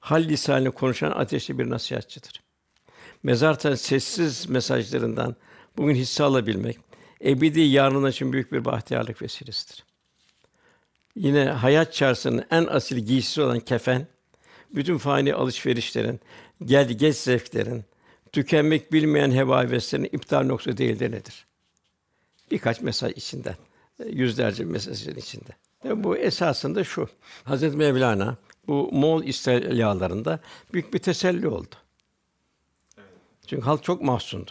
hal 0.00 0.22
lisanıyla 0.22 0.70
konuşan 0.70 1.10
ateşli 1.10 1.58
bir 1.58 1.70
nasihatçıdır. 1.70 2.42
Mezar 3.22 3.58
taşı 3.58 3.82
sessiz 3.82 4.48
mesajlarından 4.48 5.36
bugün 5.76 5.94
hisse 5.94 6.24
alabilmek 6.24 6.78
ebedi 7.24 7.60
yarın 7.60 8.06
için 8.06 8.32
büyük 8.32 8.52
bir 8.52 8.64
bahtiyarlık 8.64 9.22
vesilesidir. 9.22 9.84
Yine 11.16 11.44
hayat 11.44 11.94
çarşısının 11.94 12.44
en 12.50 12.66
asil 12.66 12.98
giysisi 12.98 13.42
olan 13.42 13.60
kefen, 13.60 14.06
bütün 14.74 14.98
fani 14.98 15.34
alışverişlerin, 15.34 16.20
gel 16.64 16.88
geç 16.88 17.16
zevklerin, 17.16 17.84
tükenmek 18.32 18.92
bilmeyen 18.92 19.30
heva 19.30 19.62
heveslerin 19.62 20.04
iptal 20.04 20.42
noktası 20.42 20.78
değildir 20.78 21.12
nedir? 21.12 21.46
Birkaç 22.50 22.80
mesaj 22.80 23.12
içinden, 23.12 23.56
yüzlerce 24.10 24.64
mesajın 24.64 25.14
içinde. 25.14 25.50
Ve 25.84 26.04
bu 26.04 26.16
esasında 26.16 26.84
şu. 26.84 27.08
Hazreti 27.44 27.76
Mevlana 27.76 28.36
bu 28.68 28.90
Moğol 28.92 29.24
istilalarında 29.24 30.40
büyük 30.72 30.94
bir 30.94 30.98
teselli 30.98 31.48
oldu. 31.48 31.74
Çünkü 33.46 33.62
halk 33.62 33.84
çok 33.84 34.02
mahzundu. 34.02 34.50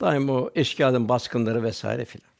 Daim 0.00 0.30
o 0.30 0.50
eşkıya'nın 0.54 1.08
baskınları 1.08 1.62
vesaire 1.62 2.04
filan. 2.04 2.32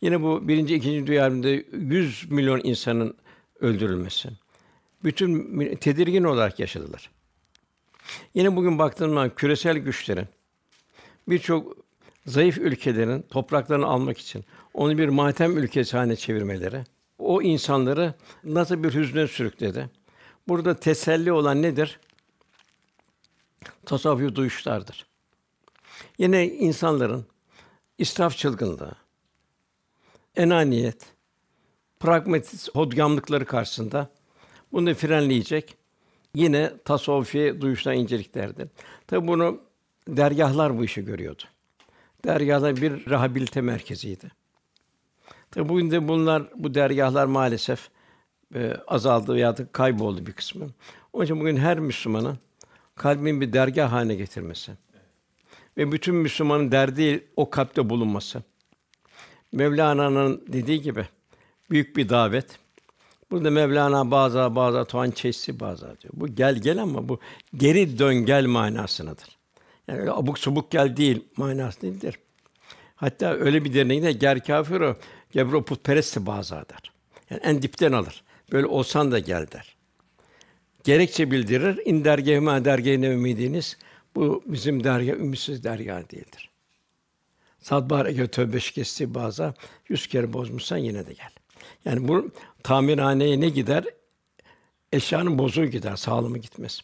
Yine 0.00 0.22
bu 0.22 0.48
birinci, 0.48 0.74
ikinci 0.74 1.06
Dünya 1.06 1.24
Harbi'nde 1.24 1.64
100 1.72 2.30
milyon 2.30 2.60
insanın 2.64 3.14
öldürülmesi. 3.60 4.28
Bütün 5.04 5.74
tedirgin 5.76 6.24
olarak 6.24 6.58
yaşadılar. 6.58 7.10
Yine 8.34 8.56
bugün 8.56 8.78
baktığımız 8.78 9.10
zaman 9.10 9.34
küresel 9.34 9.78
güçlerin 9.78 10.28
birçok 11.28 11.76
zayıf 12.26 12.58
ülkelerin 12.58 13.22
topraklarını 13.22 13.86
almak 13.86 14.18
için 14.18 14.44
onu 14.74 14.98
bir 14.98 15.08
matem 15.08 15.58
ülkesi 15.58 15.96
haline 15.96 16.16
çevirmeleri 16.16 16.84
o 17.18 17.42
insanları 17.42 18.14
nasıl 18.44 18.82
bir 18.82 18.94
hüzne 18.94 19.26
sürükledi. 19.26 19.90
Burada 20.48 20.76
teselli 20.76 21.32
olan 21.32 21.62
nedir? 21.62 22.00
Tasavvuf 23.86 24.34
duyuşlardır. 24.34 25.06
Yine 26.18 26.46
insanların 26.48 27.26
israf 27.98 28.36
çılgınlığı, 28.36 28.92
enaniyet, 30.36 31.06
pragmatist 32.00 32.74
hodgamlıkları 32.74 33.44
karşısında 33.44 34.10
bunu 34.72 34.94
frenleyecek 34.94 35.76
yine 36.34 36.72
tasavvufi 36.84 37.58
duyuştan 37.60 37.94
inceliklerdir. 37.94 38.68
Tabi 39.06 39.28
bunu 39.28 39.60
dergahlar 40.08 40.78
bu 40.78 40.84
işi 40.84 41.04
görüyordu. 41.04 41.42
Dergahlar 42.24 42.76
bir 42.76 43.10
rehabilite 43.10 43.60
merkeziydi. 43.60 44.30
Tabi 45.50 45.68
bugün 45.68 45.90
de 45.90 46.08
bunlar 46.08 46.42
bu 46.56 46.74
dergahlar 46.74 47.26
maalesef 47.26 47.88
e, 48.54 48.76
azaldı 48.86 49.34
veya 49.34 49.56
da 49.56 49.66
kayboldu 49.66 50.26
bir 50.26 50.32
kısmı. 50.32 50.66
Onun 51.12 51.24
için 51.24 51.40
bugün 51.40 51.56
her 51.56 51.78
Müslümanın 51.78 52.38
kalbin 52.94 53.40
bir 53.40 53.52
dergah 53.52 53.92
haline 53.92 54.14
getirmesi 54.14 54.72
ve 55.76 55.92
bütün 55.92 56.14
Müslümanın 56.14 56.72
derdi 56.72 57.24
o 57.36 57.50
kalpte 57.50 57.90
bulunması. 57.90 58.42
Mevlana'nın 59.52 60.44
dediği 60.48 60.82
gibi 60.82 61.06
büyük 61.70 61.96
bir 61.96 62.08
davet. 62.08 62.61
Burada 63.32 63.50
Mevlana 63.50 64.10
bazı 64.10 64.54
bazı 64.54 64.84
tuan 64.84 65.10
çeşsi 65.10 65.60
bazı 65.60 65.82
diyor. 65.84 66.12
Bu 66.12 66.28
gel 66.28 66.56
gel 66.56 66.82
ama 66.82 67.08
bu 67.08 67.20
geri 67.56 67.98
dön 67.98 68.14
gel 68.14 68.46
manasındadır. 68.46 69.38
Yani 69.88 70.00
öyle 70.00 70.10
abuk 70.10 70.38
subuk 70.38 70.70
gel 70.70 70.96
değil 70.96 71.24
manası 71.36 71.82
değildir. 71.82 72.18
Hatta 72.96 73.34
öyle 73.34 73.64
bir 73.64 73.74
derneğinde 73.74 74.12
ger 74.12 74.44
kafir 74.44 74.80
o 74.80 74.96
gebro 75.30 75.64
putperest 75.64 76.16
bazı 76.16 76.54
der. 76.54 76.92
Yani 77.30 77.40
en 77.44 77.62
dipten 77.62 77.92
alır. 77.92 78.22
Böyle 78.52 78.66
olsan 78.66 79.12
da 79.12 79.18
gel 79.18 79.46
der. 79.52 79.76
Gerekçe 80.84 81.30
bildirir. 81.30 81.80
İn 81.84 82.04
dergehime 82.04 82.64
dergehine 82.64 83.06
ümidiniz. 83.06 83.78
Bu 84.14 84.42
bizim 84.46 84.84
derya 84.84 85.16
ümitsiz 85.16 85.64
derya 85.64 86.10
değildir. 86.10 86.50
Sad 87.60 87.90
bareke 87.90 88.26
tövbe 88.26 88.60
şikesti 88.60 89.14
baza 89.14 89.54
yüz 89.88 90.06
kere 90.06 90.32
bozmuşsan 90.32 90.76
yine 90.76 91.06
de 91.06 91.12
gel. 91.12 91.41
Yani 91.84 92.08
bu 92.08 92.30
tamirhaneye 92.62 93.40
ne 93.40 93.48
gider? 93.48 93.84
Eşyanın 94.92 95.38
bozuğu 95.38 95.64
gider, 95.64 95.96
sağlamı 95.96 96.38
gitmez. 96.38 96.80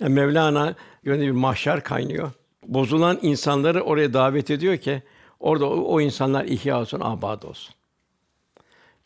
Yani 0.00 0.14
Mevlana 0.14 0.74
yönde 1.04 1.26
bir 1.26 1.30
mahşer 1.30 1.84
kaynıyor. 1.84 2.30
Bozulan 2.66 3.18
insanları 3.22 3.82
oraya 3.82 4.12
davet 4.12 4.50
ediyor 4.50 4.76
ki 4.76 5.02
orada 5.40 5.66
o, 5.66 5.94
o 5.94 6.00
insanlar 6.00 6.44
ihya 6.44 6.80
olsun, 6.80 7.00
abad 7.00 7.42
olsun. 7.42 7.74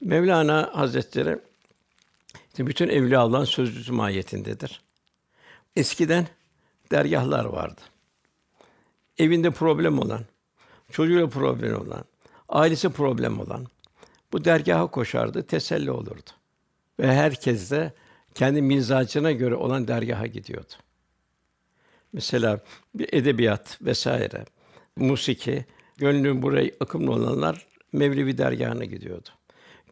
Mevlana 0.01 0.71
Hazretleri 0.73 1.39
işte 2.49 2.67
bütün 2.67 2.89
evliya 2.89 3.21
Allah'ın 3.21 3.45
sözcüsü 3.45 3.93
mahiyetindedir. 3.93 4.83
Eskiden 5.77 6.27
dergahlar 6.91 7.45
vardı. 7.45 7.81
Evinde 9.19 9.51
problem 9.51 9.99
olan, 9.99 10.25
çocuğuyla 10.91 11.29
problem 11.29 11.81
olan, 11.81 12.05
ailesi 12.49 12.89
problem 12.89 13.41
olan 13.41 13.67
bu 14.33 14.45
dergaha 14.45 14.87
koşardı, 14.87 15.43
teselli 15.43 15.91
olurdu. 15.91 16.31
Ve 17.01 17.15
herkes 17.15 17.71
de 17.71 17.93
kendi 18.35 18.63
mizacına 18.63 19.33
göre 19.33 19.55
olan 19.55 19.89
dergaha 19.89 20.27
gidiyordu. 20.27 20.73
Mesela 22.13 22.61
bir 22.95 23.09
edebiyat 23.13 23.83
vesaire, 23.83 24.45
musiki, 24.97 25.65
gönlün 25.99 26.43
buraya 26.43 26.71
akımlı 26.81 27.13
olanlar 27.13 27.67
Mevlevi 27.93 28.39
dergahına 28.39 28.85
gidiyordu. 28.85 29.29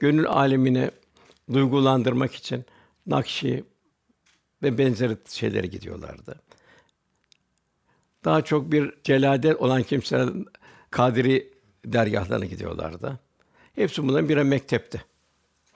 Gönül 0.00 0.26
alemine 0.26 0.90
duygulandırmak 1.52 2.35
için 2.35 2.64
Nakşi 3.07 3.64
ve 4.62 4.78
benzeri 4.78 5.16
şeylere 5.28 5.66
gidiyorlardı. 5.66 6.40
Daha 8.25 8.45
çok 8.45 8.73
bir 8.73 8.95
celade 9.04 9.57
olan 9.57 9.83
kimseler 9.83 10.30
Kadiri 10.90 11.52
dergahlarına 11.85 12.45
gidiyorlardı. 12.45 13.21
Hepsi 13.79 14.09
bunların 14.09 14.29
birer 14.29 14.43
mektepti. 14.43 15.03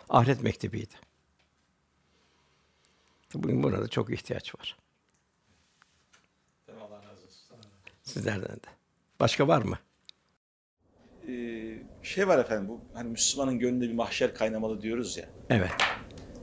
Ahiret 0.08 0.42
mektebiydi. 0.42 0.94
Bugün 3.34 3.62
buna 3.62 3.82
da 3.82 3.88
çok 3.88 4.12
ihtiyaç 4.12 4.54
var. 4.54 4.76
Allah 6.80 6.96
razı 6.96 7.24
olsun. 7.26 7.56
Sizlerden 8.02 8.56
de. 8.56 8.68
Başka 9.20 9.48
var 9.48 9.62
mı? 9.62 9.78
Ee, 11.28 11.78
şey 12.02 12.28
var 12.28 12.38
efendim 12.38 12.68
bu 12.68 12.80
hani 12.94 13.08
Müslümanın 13.08 13.58
gönlünde 13.58 13.88
bir 13.88 13.94
mahşer 13.94 14.34
kaynamalı 14.34 14.82
diyoruz 14.82 15.16
ya. 15.16 15.24
Evet. 15.50 15.70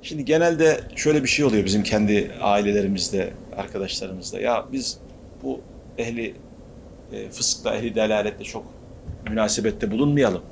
Şimdi 0.01 0.25
genelde 0.25 0.81
şöyle 0.95 1.23
bir 1.23 1.27
şey 1.27 1.45
oluyor 1.45 1.65
bizim 1.65 1.83
kendi 1.83 2.31
ailelerimizde, 2.41 3.33
arkadaşlarımızda. 3.57 4.39
Ya 4.39 4.67
biz 4.71 4.99
bu 5.43 5.61
ehli 5.97 6.35
e, 7.11 7.29
fıskla, 7.29 7.75
ehli 7.75 7.95
delaletle 7.95 8.43
çok 8.43 8.65
münasebette 9.29 9.91
bulunmayalım. 9.91 10.43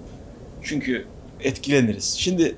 Çünkü 0.68 1.08
etkileniriz. 1.40 2.16
Şimdi 2.20 2.56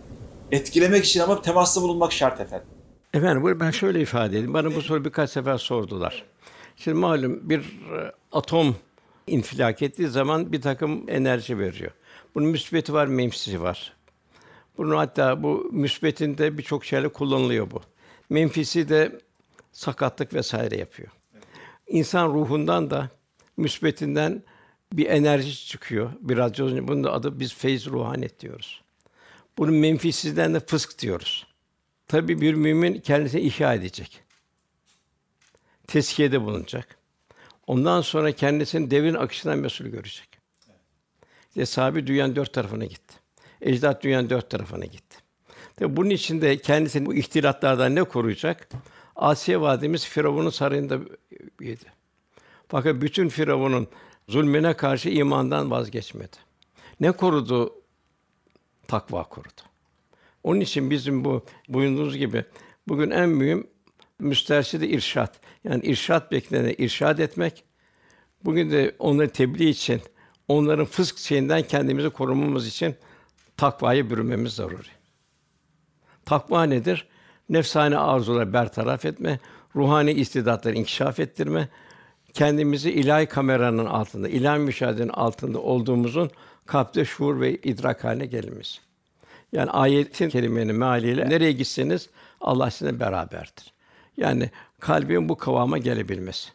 etkilemek 0.52 1.06
için 1.06 1.20
ama 1.20 1.42
temasta 1.42 1.82
bulunmak 1.82 2.12
şart 2.12 2.42
efendim. 2.42 2.68
Efendim 3.14 3.60
ben 3.60 3.72
şöyle 3.72 4.02
ifade 4.02 4.30
edeyim. 4.30 4.54
Bana 4.54 4.76
bu 4.76 4.82
soru 4.82 5.06
birkaç 5.06 5.30
sefer 5.30 5.58
sordular. 5.58 6.26
Şimdi 6.76 6.98
malum 6.98 7.50
bir 7.50 7.60
e, 7.60 8.12
atom 8.32 8.76
infilak 9.28 9.82
ettiği 9.82 10.08
zaman 10.08 10.52
bir 10.52 10.62
takım 10.62 11.10
enerji 11.10 11.60
veriyor. 11.60 11.92
Bunun 12.36 12.48
müsbeti 12.48 12.94
var, 12.94 13.08
menfisi 13.08 13.62
var. 13.62 13.94
Bunun 14.78 14.96
hatta 14.96 15.44
bu 15.44 15.70
müsbetinde 15.72 16.58
birçok 16.58 16.86
şeyle 16.86 17.08
kullanılıyor 17.08 17.72
bu. 17.72 17.82
Menfisi 18.30 18.90
de 18.90 19.20
sakatlık 19.72 20.34
vesaire 20.34 20.78
yapıyor. 20.78 21.10
İnsan 21.88 22.28
ruhundan 22.28 22.90
da 22.90 23.10
müsbetinden 23.58 24.44
bir 24.94 25.06
enerji 25.06 25.66
çıkıyor. 25.66 26.12
Bir 26.22 26.38
radyo 26.38 26.88
bunun 26.88 27.04
da 27.04 27.14
adı 27.14 27.40
biz 27.40 27.54
feyz 27.54 27.86
ruhanet 27.88 28.40
diyoruz. 28.40 28.82
Bunun 29.58 29.74
menfisinden 29.74 30.54
de 30.54 30.60
fısk 30.60 31.00
diyoruz. 31.00 31.48
Tabi 32.08 32.42
bir 32.42 32.54
mümin 32.54 33.00
kendisini 33.00 33.42
ihya 33.42 33.74
edecek. 33.74 34.22
Teskiyede 35.88 36.42
bulunacak. 36.42 36.98
Ondan 37.68 38.02
sonra 38.02 38.32
kendisini 38.32 38.92
devrin 38.92 39.14
akışından 39.14 39.60
mesul 39.60 39.86
görecek. 39.86 40.30
İşte 41.50 41.66
sahibi 41.66 42.08
dünyanın 42.08 42.36
dört 42.36 42.54
tarafına 42.54 42.86
gitti. 42.86 43.16
Ecdat 43.62 44.04
dünyanın 44.04 44.30
dört 44.30 44.50
tarafına 44.50 44.86
gitti. 44.86 45.18
Tabi 45.76 45.96
bunun 45.96 46.10
için 46.10 46.42
de 46.42 46.58
kendisini 46.58 47.06
bu 47.06 47.16
ihtilatlardan 47.16 47.96
ne 47.96 48.04
koruyacak? 48.04 48.70
Asiye 49.16 49.62
vadimiz 49.62 50.06
Firavun'un 50.06 50.50
sarayında 50.50 51.00
yedi. 51.62 51.86
Fakat 52.68 53.02
bütün 53.02 53.30
Firavun'un 53.30 53.88
zulmüne 54.30 54.74
karşı 54.74 55.10
imandan 55.10 55.72
vazgeçmedi. 55.72 56.38
Ne 57.00 57.12
korudu? 57.12 57.74
Takva 58.88 59.24
korudu. 59.24 59.62
Onun 60.44 60.60
için 60.60 60.90
bizim 60.90 61.26
bu 61.26 61.46
buyurduğunuz 61.70 62.18
gibi 62.18 62.46
bugün 62.88 63.10
en 63.10 63.30
mühim 63.30 63.68
müsterşidi 64.20 64.86
irşat. 64.86 65.40
Yani 65.64 65.86
irşat 65.86 66.32
beklenen 66.32 66.76
irşad 66.78 67.20
etmek. 67.20 67.64
Bugün 68.46 68.72
de 68.72 68.96
onları 69.00 69.30
tebliğ 69.30 69.70
için, 69.70 70.02
onların 70.48 70.86
fısk 70.86 71.18
şeyinden 71.18 71.62
kendimizi 71.62 72.10
korumamız 72.10 72.68
için 72.68 72.96
takvayı 73.58 74.10
bürümemiz 74.10 74.54
zaruri. 74.54 74.88
Takva 76.26 76.64
nedir? 76.64 77.08
Nefsane 77.50 77.98
arzuları 77.98 78.54
bertaraf 78.54 79.06
etme, 79.06 79.40
ruhani 79.76 80.12
istidatları 80.12 80.76
inkişaf 80.76 81.20
ettirme, 81.20 81.70
kendimizi 82.34 82.92
ilahi 82.92 83.26
kameranın 83.26 83.86
altında, 83.86 84.30
ilahi 84.30 84.60
müşahedenin 84.60 85.10
altında 85.10 85.60
olduğumuzun 85.60 86.32
kalpte 86.66 87.06
şuur 87.06 87.42
ve 87.42 87.56
idrak 87.56 88.04
haline 88.04 88.26
gelmesi. 88.26 88.80
Yani 89.52 89.72
ayetin 89.72 90.30
kelimenin 90.30 90.76
mealiyle 90.76 91.30
nereye 91.30 91.52
gitseniz 91.52 92.10
Allah 92.42 92.72
sizinle 92.72 93.00
beraberdir. 93.00 93.74
Yani 94.18 94.50
kalbin 94.80 95.30
bu 95.30 95.38
kıvama 95.38 95.78
gelebilmesi. 95.78 96.50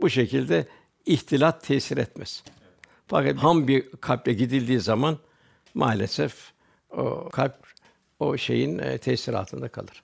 Bu 0.00 0.10
şekilde 0.10 0.66
ihtilat 1.06 1.64
tesir 1.64 1.96
etmez. 1.96 2.42
Fakat 3.06 3.36
ham 3.36 3.68
bir 3.68 3.90
kalple 3.90 4.32
gidildiği 4.32 4.80
zaman 4.80 5.18
maalesef 5.74 6.52
o 6.90 7.28
kalp 7.32 7.54
o 8.18 8.36
şeyin 8.36 8.78
e, 8.78 8.98
tesir 8.98 9.34
altında 9.34 9.68
kalır. 9.68 10.02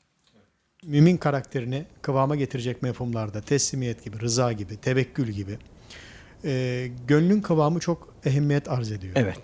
Mümin 0.87 1.17
karakterini 1.17 1.85
kıvama 2.03 2.37
getirecek 2.37 2.83
mefhumlarda 2.83 3.41
teslimiyet 3.41 4.05
gibi, 4.05 4.21
rıza 4.21 4.53
gibi, 4.53 4.77
tevekkül 4.77 5.29
gibi 5.29 5.59
e, 6.45 6.89
gönlün 7.07 7.41
kıvamı 7.41 7.81
çok 7.81 8.15
ehemmiyet 8.25 8.71
arz 8.71 8.93
ediyor. 8.93 9.13
Evet. 9.17 9.39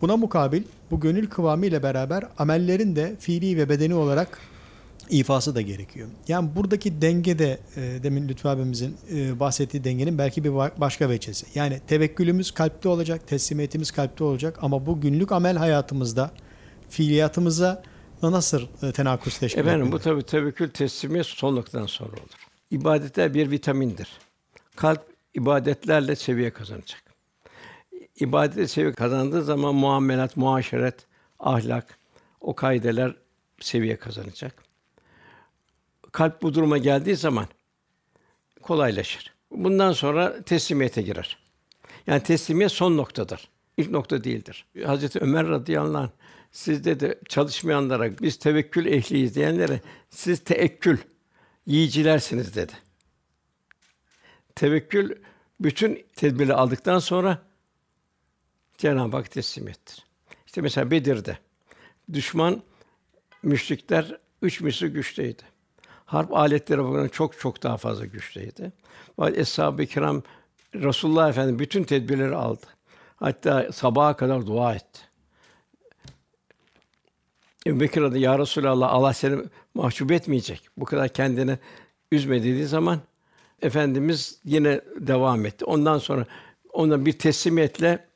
Buna 0.00 0.16
mukabil 0.16 0.62
bu 0.90 1.00
gönül 1.00 1.26
kıvamı 1.26 1.66
ile 1.66 1.82
beraber 1.82 2.24
amellerin 2.38 2.96
de 2.96 3.16
fiili 3.20 3.58
ve 3.58 3.68
bedeni 3.68 3.94
olarak 3.94 4.38
ifası 5.10 5.54
da 5.54 5.60
gerekiyor. 5.60 6.08
Yani 6.28 6.56
buradaki 6.56 7.02
denge 7.02 7.38
de 7.38 7.58
e, 7.76 8.02
demin 8.02 8.28
Lütfü 8.28 8.48
abimizin 8.48 8.96
e, 9.14 9.40
bahsettiği 9.40 9.84
dengenin 9.84 10.18
belki 10.18 10.44
bir 10.44 10.54
başka 10.54 11.08
veçesi. 11.08 11.46
Yani 11.54 11.80
tevekkülümüz 11.86 12.50
kalpte 12.50 12.88
olacak, 12.88 13.28
teslimiyetimiz 13.28 13.90
kalpte 13.90 14.24
olacak 14.24 14.58
ama 14.62 14.86
bu 14.86 15.00
günlük 15.00 15.32
amel 15.32 15.56
hayatımızda 15.56 16.30
fiiliyatımıza 16.88 17.82
nasıl 18.22 18.62
e, 18.82 18.92
tenakuz 18.92 19.38
teşkil 19.38 19.60
Efendim 19.60 19.92
bu 19.92 19.98
tabi 19.98 20.22
tevekkül 20.22 20.70
teslimiyet 20.70 21.26
son 21.26 21.56
noktadan 21.56 21.86
sonra 21.86 22.10
olur. 22.10 22.46
İbadetler 22.70 23.34
bir 23.34 23.50
vitamindir. 23.50 24.08
Kalp 24.76 25.02
ibadetlerle 25.34 26.16
seviye 26.16 26.50
kazanacak. 26.50 27.02
İbadet 28.20 28.70
seviye 28.70 28.92
kazandığı 28.92 29.42
zaman 29.44 29.74
muamelat, 29.74 30.36
muaşeret, 30.36 31.06
ahlak, 31.38 31.98
o 32.40 32.54
kaideler 32.54 33.16
seviye 33.60 33.96
kazanacak. 33.96 34.64
kalp 36.12 36.42
bu 36.42 36.54
duruma 36.54 36.78
geldiği 36.78 37.16
zaman 37.16 37.46
kolaylaşır. 38.62 39.34
Bundan 39.50 39.92
sonra 39.92 40.42
teslimiyete 40.42 41.02
girer. 41.02 41.38
Yani 42.06 42.22
teslimiyet 42.22 42.72
son 42.72 42.96
noktadır. 42.96 43.48
İlk 43.76 43.90
nokta 43.90 44.24
değildir. 44.24 44.66
Hazreti 44.84 45.18
Ömer 45.18 45.48
radıyallahu 45.48 46.02
anh 46.02 46.10
sizde 46.56 47.00
de 47.00 47.20
çalışmayanlara 47.28 48.18
biz 48.18 48.36
tevekkül 48.36 48.86
ehliyiz 48.86 49.34
diyenlere 49.34 49.80
siz 50.10 50.44
teekkül 50.44 50.98
yiyicilersiniz 51.66 52.56
dedi. 52.56 52.72
Tevekkül 54.54 55.16
bütün 55.60 56.06
tedbiri 56.14 56.54
aldıktan 56.54 56.98
sonra 56.98 57.42
Cenab-ı 58.78 59.16
Hak 59.16 59.30
teslimiyettir. 59.30 60.06
İşte 60.46 60.60
mesela 60.60 60.90
Bedir'de 60.90 61.38
düşman 62.12 62.62
müşrikler 63.42 64.18
üç 64.42 64.60
misli 64.60 64.88
güçteydi. 64.88 65.42
Harp 66.04 66.32
aletleri 66.32 66.78
bakımından 66.78 67.08
çok 67.08 67.40
çok 67.40 67.62
daha 67.62 67.76
fazla 67.76 68.06
güçlüydü. 68.06 68.72
Ve 69.18 69.40
Eshab-ı 69.40 69.86
Kiram 69.86 70.22
Resulullah 70.74 71.28
Efendimiz 71.28 71.58
bütün 71.58 71.84
tedbirleri 71.84 72.36
aldı. 72.36 72.66
Hatta 73.16 73.72
sabaha 73.72 74.16
kadar 74.16 74.46
dua 74.46 74.74
etti. 74.74 75.05
Ebu 77.66 77.80
Bekir 77.80 78.02
adı 78.02 78.18
Ya 78.18 78.38
Resulallah 78.38 78.92
Allah 78.92 79.12
seni 79.12 79.42
mahcup 79.74 80.12
etmeyecek. 80.12 80.68
Bu 80.76 80.84
kadar 80.84 81.08
kendini 81.08 81.58
üzme 82.12 82.40
dediği 82.40 82.66
zaman 82.66 83.00
Efendimiz 83.62 84.40
yine 84.44 84.80
devam 84.96 85.46
etti. 85.46 85.64
Ondan 85.64 85.98
sonra 85.98 86.26
ona 86.72 87.06
bir 87.06 87.12
teslimiyetle 87.12 88.06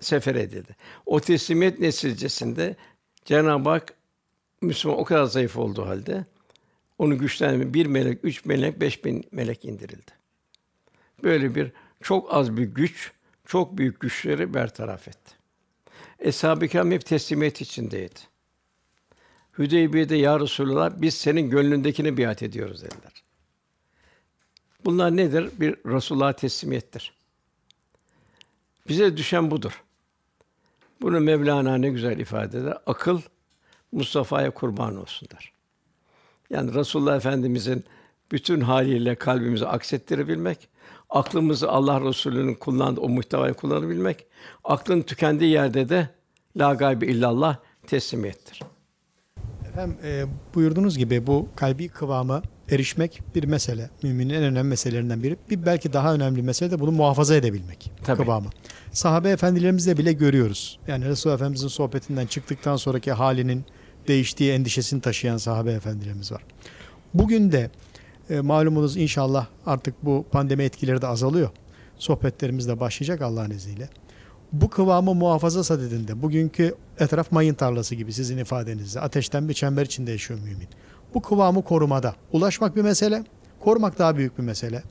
sefer 0.00 0.34
edildi. 0.34 0.76
O 1.06 1.20
teslimiyet 1.20 1.80
neticesinde 1.80 2.76
Cenab-ı 3.24 3.68
Hak 3.70 3.94
Müslüman 4.62 4.98
o 4.98 5.04
kadar 5.04 5.24
zayıf 5.24 5.56
olduğu 5.56 5.86
halde 5.86 6.24
onu 6.98 7.18
güçlendirme 7.18 7.74
bir 7.74 7.86
melek, 7.86 8.18
üç 8.22 8.44
melek, 8.44 8.80
beş 8.80 9.04
bin 9.04 9.24
melek 9.32 9.64
indirildi. 9.64 10.12
Böyle 11.22 11.54
bir 11.54 11.72
çok 12.02 12.34
az 12.34 12.56
bir 12.56 12.64
güç, 12.64 13.12
çok 13.46 13.78
büyük 13.78 14.00
güçleri 14.00 14.54
bertaraf 14.54 15.08
etti. 15.08 15.32
Eshab-ı 16.18 16.68
Kiram 16.68 16.90
hep 16.90 17.06
teslimiyet 17.06 17.60
içindeydi. 17.60 18.20
Hüdeybiye'de 19.58 20.16
ya 20.16 20.40
Resulallah 20.40 20.90
biz 20.96 21.14
senin 21.14 21.50
gönlündekini 21.50 22.16
biat 22.16 22.42
ediyoruz 22.42 22.82
dediler. 22.82 23.22
Bunlar 24.84 25.16
nedir? 25.16 25.50
Bir 25.60 25.76
Resulullah'a 25.86 26.32
teslimiyettir. 26.32 27.12
Bize 28.88 29.16
düşen 29.16 29.50
budur. 29.50 29.82
Bunu 31.00 31.20
Mevlana 31.20 31.76
ne 31.76 31.88
güzel 31.88 32.18
ifade 32.18 32.58
eder. 32.58 32.78
Akıl 32.86 33.20
Mustafa'ya 33.92 34.50
kurban 34.50 34.96
olsun 34.96 35.28
der. 35.32 35.52
Yani 36.50 36.74
Resulullah 36.74 37.16
Efendimizin 37.16 37.84
bütün 38.32 38.60
haliyle 38.60 39.14
kalbimizi 39.14 39.66
aksettirebilmek, 39.66 40.68
aklımızı 41.10 41.70
Allah 41.70 42.00
Resulü'nün 42.00 42.54
kullandığı 42.54 43.00
o 43.00 43.08
muhtevayı 43.08 43.54
kullanabilmek, 43.54 44.26
aklın 44.64 45.02
tükendiği 45.02 45.50
yerde 45.50 45.88
de 45.88 46.08
la 46.56 46.74
gaybe 46.74 47.06
illallah 47.06 47.56
teslimiyettir. 47.86 48.60
Efendim 49.76 49.96
e, 50.04 50.24
buyurduğunuz 50.54 50.98
gibi 50.98 51.26
bu 51.26 51.48
kalbi 51.56 51.88
kıvama 51.88 52.42
erişmek 52.70 53.22
bir 53.34 53.44
mesele. 53.44 53.90
Müminin 54.02 54.34
en 54.34 54.42
önemli 54.42 54.68
meselelerinden 54.68 55.22
biri. 55.22 55.36
Bir 55.50 55.66
belki 55.66 55.92
daha 55.92 56.14
önemli 56.14 56.42
mesele 56.42 56.70
de 56.70 56.80
bunu 56.80 56.92
muhafaza 56.92 57.34
edebilmek. 57.34 57.92
Tabii. 58.04 58.22
Kıvamı. 58.22 58.48
Sahabe 58.92 59.30
efendilerimizde 59.30 59.98
bile 59.98 60.12
görüyoruz. 60.12 60.78
Yani 60.88 61.04
Resulullah 61.04 61.36
Efendimizin 61.36 61.68
sohbetinden 61.68 62.26
çıktıktan 62.26 62.76
sonraki 62.76 63.12
halinin 63.12 63.64
değiştiği 64.08 64.52
endişesini 64.52 65.00
taşıyan 65.00 65.36
sahabe 65.36 65.72
efendilerimiz 65.72 66.32
var. 66.32 66.42
Bugün 67.14 67.52
de 67.52 67.70
e, 68.30 68.40
malumunuz 68.40 68.96
inşallah 68.96 69.46
artık 69.66 70.04
bu 70.04 70.26
pandemi 70.32 70.62
etkileri 70.62 71.02
de 71.02 71.06
azalıyor. 71.06 71.50
Sohbetlerimiz 71.98 72.68
de 72.68 72.80
başlayacak 72.80 73.22
Allah'ın 73.22 73.50
izniyle. 73.50 73.88
Bu 74.52 74.70
kıvamı 74.70 75.14
muhafaza 75.14 75.64
sadedinde, 75.64 76.22
bugünkü 76.22 76.74
etraf 76.98 77.32
mayın 77.32 77.54
tarlası 77.54 77.94
gibi 77.94 78.12
sizin 78.12 78.38
ifadenizle, 78.38 79.00
ateşten 79.00 79.48
bir 79.48 79.54
çember 79.54 79.84
içinde 79.84 80.10
yaşıyor 80.10 80.40
mümin. 80.40 80.68
Bu 81.14 81.22
kıvamı 81.22 81.64
korumada, 81.64 82.14
ulaşmak 82.32 82.76
bir 82.76 82.82
mesele, 82.82 83.24
korumak 83.60 83.98
daha 83.98 84.16
büyük 84.16 84.38
bir 84.38 84.42
mesele. 84.42 84.82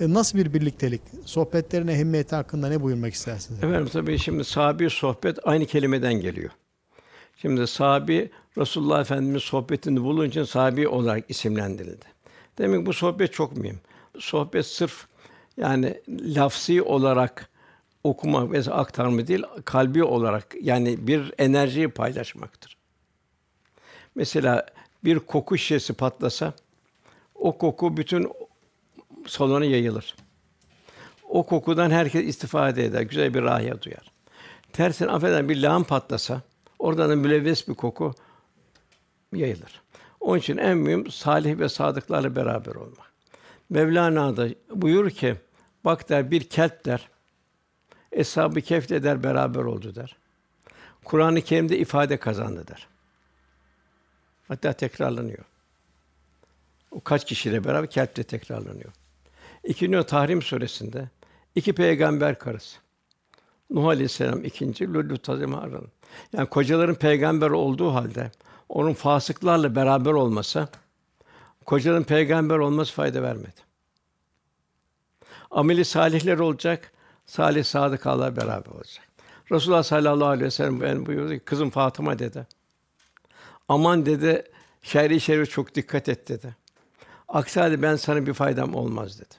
E, 0.00 0.14
nasıl 0.14 0.38
bir 0.38 0.54
birliktelik? 0.54 1.02
Sohbetlerin 1.24 1.88
ehemmiyeti 1.88 2.34
hakkında 2.34 2.68
ne 2.68 2.80
buyurmak 2.80 3.14
istersiniz? 3.14 3.58
Efendim 3.64 3.88
tabii 3.92 4.18
şimdi 4.18 4.44
sahabi 4.44 4.90
sohbet 4.90 5.38
aynı 5.44 5.66
kelimeden 5.66 6.14
geliyor. 6.14 6.50
Şimdi 7.36 7.66
sahabi 7.66 8.30
Resulullah 8.58 9.00
Efendimiz 9.00 9.42
sohbetini 9.42 10.02
bulunca 10.02 10.46
sahabi 10.46 10.88
olarak 10.88 11.24
isimlendirildi. 11.28 12.04
Demek 12.58 12.86
bu 12.86 12.92
sohbet 12.92 13.32
çok 13.32 13.56
mühim. 13.56 13.80
Sohbet 14.18 14.66
sırf 14.66 15.06
yani 15.56 16.00
lafsi 16.08 16.82
olarak 16.82 17.48
okuma 18.04 18.52
ve 18.52 18.60
aktarma 18.70 19.26
değil, 19.26 19.42
kalbi 19.64 20.04
olarak 20.04 20.54
yani 20.60 21.06
bir 21.06 21.32
enerjiyi 21.38 21.88
paylaşmaktır. 21.88 22.76
Mesela 24.14 24.66
bir 25.04 25.18
koku 25.18 25.58
şişesi 25.58 25.92
patlasa 25.92 26.52
o 27.34 27.58
koku 27.58 27.96
bütün 27.96 28.32
salona 29.26 29.64
yayılır. 29.64 30.16
O 31.28 31.42
kokudan 31.46 31.90
herkes 31.90 32.24
istifade 32.24 32.84
eder, 32.84 33.02
güzel 33.02 33.34
bir 33.34 33.42
rahiye 33.42 33.82
duyar. 33.82 34.12
Tersine 34.72 35.10
affeden 35.10 35.48
bir 35.48 35.62
lağım 35.62 35.84
patlasa 35.84 36.42
oradan 36.78 37.10
da 37.10 37.16
mülevves 37.16 37.68
bir 37.68 37.74
koku 37.74 38.14
yayılır. 39.32 39.82
Onun 40.20 40.38
için 40.38 40.56
en 40.56 40.78
mühim 40.78 41.10
salih 41.10 41.58
ve 41.58 41.68
sadıklarla 41.68 42.36
beraber 42.36 42.74
olmak. 42.74 43.12
Mevlana 43.70 44.36
da 44.36 44.48
buyur 44.74 45.10
ki 45.10 45.36
bak 45.84 46.08
der 46.08 46.30
bir 46.30 46.44
kelp 46.44 46.84
der 46.84 47.08
Eshab-ı 48.12 48.60
Kehf 48.60 48.88
der 48.88 49.22
beraber 49.22 49.64
oldu 49.64 49.94
der. 49.94 50.16
Kur'an-ı 51.04 51.40
Kerim'de 51.40 51.78
ifade 51.78 52.16
kazandı 52.16 52.64
der. 52.68 52.86
Hatta 54.48 54.72
tekrarlanıyor. 54.72 55.44
O 56.90 57.00
kaç 57.00 57.26
kişiyle 57.26 57.64
beraber 57.64 57.90
kelpte 57.90 58.22
tekrarlanıyor. 58.22 58.92
İkinci 59.64 60.02
Tahrim 60.02 60.42
suresinde 60.42 61.08
iki 61.54 61.72
peygamber 61.72 62.38
karısı. 62.38 62.78
Nuh 63.70 63.86
Aleyhisselam 63.86 64.44
ikinci, 64.44 64.94
Lut 64.94 65.28
Hazreti 65.28 65.52
Harun. 65.52 65.88
Yani 66.32 66.48
kocaların 66.48 66.94
peygamber 66.94 67.50
olduğu 67.50 67.94
halde 67.94 68.30
onun 68.68 68.94
fasıklarla 68.94 69.76
beraber 69.76 70.12
olması 70.12 70.68
kocaların 71.66 72.04
peygamber 72.04 72.58
olması 72.58 72.92
fayda 72.92 73.22
vermedi. 73.22 73.60
Ameli 75.50 75.84
salihler 75.84 76.38
olacak, 76.38 76.92
salih 77.32 77.64
sadıkalar 77.64 78.36
beraber 78.36 78.70
olacak. 78.70 79.08
Resulullah 79.52 79.82
sallallahu 79.82 80.28
aleyhi 80.28 80.44
ve 80.44 80.50
sellem 80.50 80.80
ben 80.80 81.06
buyurdu 81.06 81.34
ki 81.34 81.40
kızım 81.40 81.70
Fatıma 81.70 82.18
dedi. 82.18 82.46
Aman 83.68 84.06
dedi 84.06 84.44
şerri 84.82 85.20
şerri 85.20 85.48
çok 85.48 85.74
dikkat 85.74 86.08
et 86.08 86.28
dedi. 86.28 86.56
Aksi 87.28 87.60
halde 87.60 87.82
ben 87.82 87.96
sana 87.96 88.26
bir 88.26 88.34
faydam 88.34 88.74
olmaz 88.74 89.20
dedi. 89.20 89.34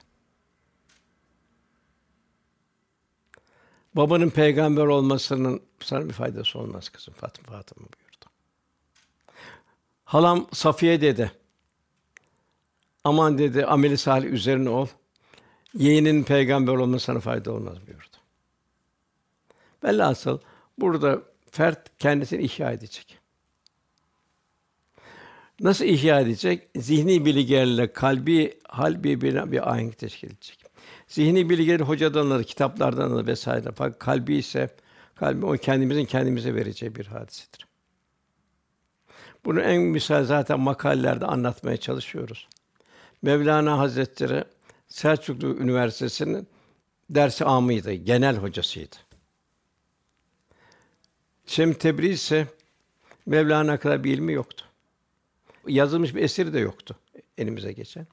Babanın 3.95 4.29
peygamber 4.29 4.85
olmasının 4.85 5.61
sana 5.79 6.09
bir 6.09 6.13
faydası 6.13 6.59
olmaz 6.59 6.89
kızım 6.89 7.13
Fatıma 7.13 7.57
Fatıma 7.57 7.81
buyurdu. 7.81 8.25
Halam 10.05 10.47
Safiye 10.53 11.01
dedi. 11.01 11.31
Aman 13.03 13.37
dedi 13.37 13.65
ameli 13.65 13.97
salih 13.97 14.31
üzerine 14.31 14.69
ol. 14.69 14.87
Yeğenin 15.77 16.23
peygamber 16.23 16.73
olması 16.73 17.05
sana 17.05 17.19
fayda 17.19 17.51
olmaz 17.51 17.77
buyurdu. 17.87 18.17
Velhasıl 19.83 20.39
burada 20.77 21.21
fert 21.51 21.97
kendisini 21.99 22.43
ihya 22.43 22.71
edecek. 22.71 23.19
Nasıl 25.59 25.85
ihya 25.85 26.19
edecek? 26.19 26.69
Zihni 26.75 27.25
bilgilerle 27.25 27.93
kalbi 27.93 28.59
hal 28.67 29.03
birbirine 29.03 29.51
bir 29.51 29.71
ahenk 29.71 29.97
teşkil 29.97 30.27
edecek. 30.27 30.59
Zihni 31.07 31.49
bilgileri 31.49 31.83
hocadan 31.83 32.25
alır, 32.25 32.43
kitaplardan 32.43 33.11
alır 33.11 33.27
vesaire. 33.27 33.69
Fakat 33.75 33.99
kalbi 33.99 34.35
ise 34.35 34.69
kalbi 35.15 35.45
o 35.45 35.53
kendimizin 35.53 36.05
kendimize 36.05 36.55
vereceği 36.55 36.95
bir 36.95 37.05
hadisedir. 37.05 37.67
Bunu 39.45 39.61
en 39.61 39.81
misal 39.81 40.23
zaten 40.23 40.59
makalelerde 40.59 41.25
anlatmaya 41.25 41.77
çalışıyoruz. 41.77 42.47
Mevlana 43.21 43.77
Hazretleri 43.77 44.43
Selçuklu 44.93 45.57
Üniversitesi'nin 45.57 46.47
dersi 47.09 47.45
amıydı, 47.45 47.93
genel 47.93 48.37
hocasıydı. 48.37 48.95
Şem 51.45 51.73
Tebriz 51.73 52.11
ise 52.11 52.47
Mevlana 53.25 53.79
kadar 53.79 54.03
bir 54.03 54.13
ilmi 54.13 54.33
yoktu. 54.33 54.65
Yazılmış 55.67 56.15
bir 56.15 56.21
eseri 56.21 56.53
de 56.53 56.59
yoktu 56.59 56.99
elimize 57.37 57.71
geçen. 57.71 58.07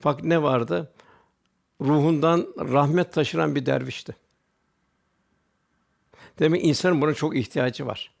Fakat 0.00 0.24
ne 0.24 0.42
vardı? 0.42 0.92
Ruhundan 1.80 2.54
rahmet 2.58 3.12
taşıran 3.12 3.54
bir 3.54 3.66
dervişti. 3.66 4.16
Demek 6.38 6.64
insanın 6.64 7.00
buna 7.00 7.14
çok 7.14 7.36
ihtiyacı 7.36 7.86
var. 7.86 8.14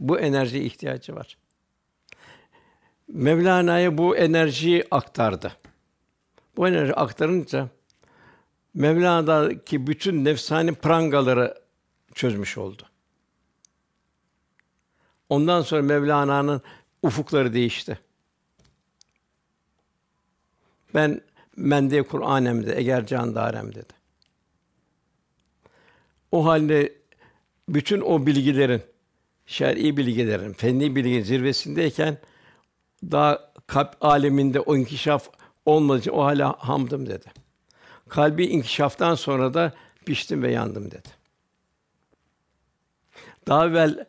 Bu 0.00 0.20
enerjiye 0.20 0.64
ihtiyacı 0.64 1.16
var. 1.16 1.38
Mevlana'ya 3.08 3.98
bu 3.98 4.16
enerjiyi 4.16 4.84
aktardı. 4.90 5.63
Bu 6.56 6.68
enerji 6.68 6.94
aktarınca 6.94 7.68
Mevlana'daki 8.74 9.86
bütün 9.86 10.24
nefsani 10.24 10.74
prangaları 10.74 11.54
çözmüş 12.14 12.58
oldu. 12.58 12.82
Ondan 15.28 15.62
sonra 15.62 15.82
Mevlana'nın 15.82 16.62
ufukları 17.02 17.52
değişti. 17.52 17.98
Ben 20.94 21.20
mende 21.56 22.02
Kur'anemde 22.02 22.74
eğer 22.76 23.06
can 23.06 23.34
darem 23.34 23.74
dedi. 23.74 23.92
O 26.32 26.44
halde 26.44 26.92
bütün 27.68 28.00
o 28.00 28.26
bilgilerin, 28.26 28.82
şer'i 29.46 29.96
bilgilerin, 29.96 30.52
fenni 30.52 30.96
bilginin 30.96 31.22
zirvesindeyken 31.22 32.18
daha 33.02 33.52
kalp 33.66 34.04
aleminde 34.04 34.60
o 34.60 34.76
inkişaf 34.76 35.30
olmadığı 35.66 35.98
için 35.98 36.10
o 36.10 36.24
hala 36.24 36.54
hamdım 36.58 37.06
dedi. 37.06 37.26
Kalbi 38.08 38.44
inkişaftan 38.44 39.14
sonra 39.14 39.54
da 39.54 39.72
piştim 40.06 40.42
ve 40.42 40.52
yandım 40.52 40.90
dedi. 40.90 41.08
Daha 43.48 43.66
evvel 43.66 44.06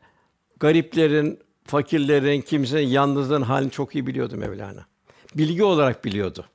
gariplerin, 0.60 1.40
fakirlerin, 1.64 2.42
kimsenin 2.42 2.88
yalnızlığın 2.88 3.42
halini 3.42 3.72
çok 3.72 3.96
iyi 3.96 4.08
biliyordu 4.08 4.38
Mevlana. 4.38 4.86
Bilgi 5.36 5.64
olarak 5.64 6.06
biliyordu. 6.06 6.46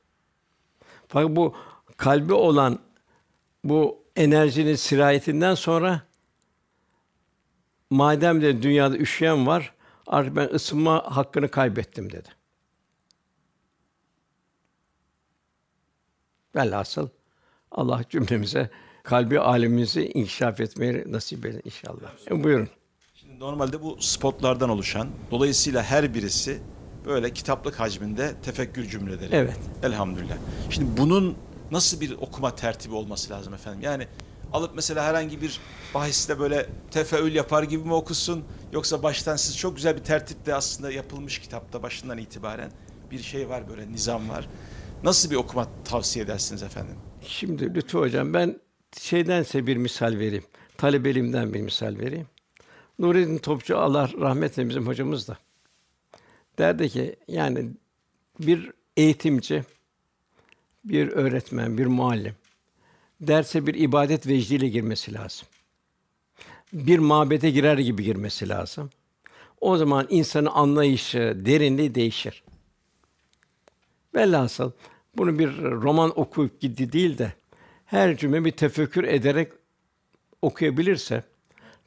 Fakat 1.09 1.37
bu 1.37 1.57
kalbi 1.97 2.33
olan 2.33 2.79
bu 3.65 3.99
enerjinin 4.17 4.75
sirayetinden 4.75 5.55
sonra 5.55 6.03
madem 7.91 8.43
de 8.43 8.63
dünyada 8.63 8.97
üşüyen 8.97 9.47
var, 9.47 9.75
artık 10.07 10.37
ben 10.37 10.49
ısınma 10.49 11.17
hakkını 11.17 11.49
kaybettim 11.49 12.13
dedi. 12.13 12.29
Velhasıl 16.57 17.09
Allah 17.73 18.01
cümlemize 18.11 18.71
kalbi 19.03 19.41
alemimizi 19.41 20.07
inkişaf 20.15 20.61
etmeyi 20.61 21.05
nasip 21.13 21.47
eylesin 21.47 21.63
inşallah. 21.65 22.11
E, 22.31 22.45
buyurun. 22.45 22.69
Şimdi 23.15 23.39
normalde 23.41 23.83
bu 23.83 23.97
spotlardan 24.01 24.71
oluşan, 24.71 25.09
dolayısıyla 25.31 25.83
her 25.83 26.15
birisi 26.15 26.59
böyle 27.07 27.33
kitaplık 27.33 27.81
hacminde 27.81 28.35
tefekkür 28.43 28.89
cümleleri. 28.89 29.35
Evet. 29.35 29.59
Elhamdülillah. 29.83 30.37
Şimdi 30.71 31.01
bunun 31.01 31.37
nasıl 31.71 32.01
bir 32.01 32.13
okuma 32.13 32.55
tertibi 32.55 32.95
olması 32.95 33.33
lazım 33.33 33.55
efendim? 33.55 33.81
Yani 33.83 34.07
alıp 34.53 34.75
mesela 34.75 35.05
herhangi 35.05 35.43
bir 35.43 35.61
bahiste 35.95 36.39
böyle 36.39 36.67
tefeül 36.91 37.35
yapar 37.35 37.63
gibi 37.63 37.85
mi 37.85 37.95
okusun? 37.95 38.45
Yoksa 38.73 39.03
baştan 39.03 39.37
siz 39.37 39.59
çok 39.59 39.77
güzel 39.77 39.97
bir 39.97 40.05
tertiple 40.05 40.55
aslında 40.55 40.93
yapılmış 40.93 41.39
kitapta 41.39 41.83
başından 41.83 42.19
itibaren 42.19 42.71
bir 43.11 43.19
şey 43.19 43.49
var 43.49 43.69
böyle 43.69 43.93
nizam 43.93 44.29
var. 44.29 44.49
Nasıl 45.05 45.31
bir 45.31 45.37
okuma 45.37 45.69
tavsiye 45.85 46.25
edersiniz 46.25 46.63
efendim? 46.63 46.97
Şimdi 47.23 47.75
Lütfü 47.75 47.99
Hocam 47.99 48.35
ben 48.35 48.61
şeydense 48.99 49.67
bir 49.67 49.77
misal 49.77 50.19
vereyim. 50.19 50.45
Talebeliğimden 50.79 51.55
bir 51.55 51.61
misal 51.61 51.99
vereyim. 51.99 52.27
Nureddin 52.99 53.39
Topçu 53.39 53.79
Allah 53.79 54.11
rahmet 54.21 54.59
bizim 54.59 54.87
hocamız 54.87 55.29
da. 55.29 55.39
Derdi 56.59 56.89
ki 56.89 57.17
yani 57.29 57.71
bir 58.41 58.71
eğitimci, 58.97 59.65
bir 60.85 61.09
öğretmen, 61.09 61.79
bir 61.79 61.87
muallim 61.87 62.35
derse 63.21 63.67
bir 63.67 63.75
ibadet 63.75 64.27
vecdiyle 64.27 64.69
girmesi 64.69 65.15
lazım. 65.15 65.49
Bir 66.73 66.99
mabede 66.99 67.51
girer 67.51 67.79
gibi 67.79 68.05
girmesi 68.05 68.49
lazım. 68.49 68.91
O 69.61 69.77
zaman 69.77 70.07
insanın 70.11 70.47
anlayışı, 70.47 71.37
derinliği 71.45 71.95
değişir. 71.95 72.43
Velhasıl 74.15 74.73
bunu 75.17 75.39
bir 75.39 75.63
roman 75.63 76.21
okuyup 76.21 76.61
gitti 76.61 76.93
değil 76.93 77.19
de 77.19 77.33
her 77.87 78.17
cümle 78.17 78.45
bir 78.45 78.51
tefekkür 78.51 79.05
ederek 79.05 79.53
okuyabilirse 80.43 81.25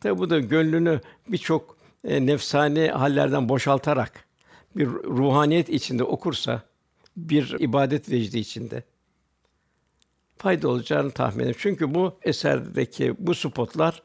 tabi 0.01 0.17
bu 0.17 0.29
da 0.29 0.39
gönlünü 0.39 1.01
birçok 1.27 1.77
e, 2.03 2.25
nefsani 2.25 2.87
hallerden 2.87 3.49
boşaltarak 3.49 4.25
bir 4.75 4.87
ruhaniyet 4.87 5.69
içinde 5.69 6.03
okursa 6.03 6.61
bir 7.17 7.55
ibadet 7.59 8.11
vecdi 8.11 8.39
içinde 8.39 8.83
fayda 10.37 10.67
olacağını 10.67 11.11
tahmin 11.11 11.39
ediyorum. 11.39 11.59
Çünkü 11.63 11.93
bu 11.93 12.17
eserdeki 12.21 13.15
bu 13.19 13.35
spotlar 13.35 14.03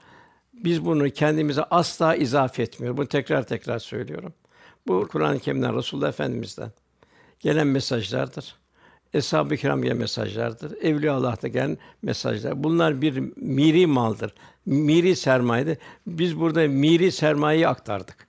biz 0.53 0.85
bunu 0.85 1.11
kendimize 1.11 1.63
asla 1.63 2.15
izafe 2.15 2.63
etmiyor. 2.63 2.97
Bunu 2.97 3.07
tekrar 3.07 3.47
tekrar 3.47 3.79
söylüyorum. 3.79 4.35
Bu 4.87 5.09
Kur'an-ı 5.09 5.39
Kerim'den 5.39 5.77
Resulullah 5.77 6.09
Efendimiz'den 6.09 6.73
gelen 7.41 7.67
mesajlardır. 7.67 8.58
Eshab-ı 9.15 9.57
Kiram 9.57 9.83
gelen 9.83 9.97
mesajlardır. 9.97 10.83
Evliya 10.83 11.15
Allah'ta 11.15 11.49
gelen 11.49 11.79
mesajlar. 12.03 12.65
Bunlar 12.65 13.03
bir 13.03 13.33
miri 13.37 13.87
maldır. 13.87 14.35
Miri 14.67 15.17
sermayedir. 15.17 15.79
Biz 16.07 16.41
burada 16.41 16.69
miri 16.69 17.13
sermayeyi 17.13 17.69
aktardık. 17.69 18.29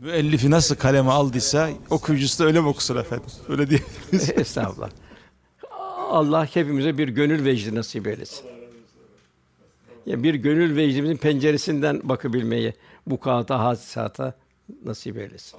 Müellifi 0.00 0.50
nasıl 0.50 0.76
kaleme 0.76 1.10
aldıysa 1.10 1.70
okuyucusu 1.90 2.42
da 2.42 2.46
öyle 2.46 2.60
mi 2.60 2.68
okusun 2.68 2.96
efendim? 2.96 3.26
Öyle 3.48 3.70
diye. 3.70 3.80
Estağfurullah. 4.12 4.90
Allah 6.10 6.46
hepimize 6.46 6.98
bir 6.98 7.08
gönül 7.08 7.44
vecdi 7.44 7.74
nasip 7.74 8.06
eylesin. 8.06 8.46
Ya 10.06 10.22
bir 10.22 10.34
gönül 10.34 10.76
vecdimizin 10.76 11.16
penceresinden 11.16 12.00
bakabilmeyi 12.04 12.74
bu 13.06 13.20
kağıta, 13.20 13.64
hadisata 13.64 14.34
nasip 14.84 15.16
eylesin. 15.18 15.58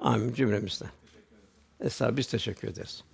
Amin 0.00 0.34
cümlemizden. 0.34 0.88
Estağfurullah 1.80 2.16
biz 2.16 2.26
teşekkür 2.26 2.68
ederiz. 2.68 3.04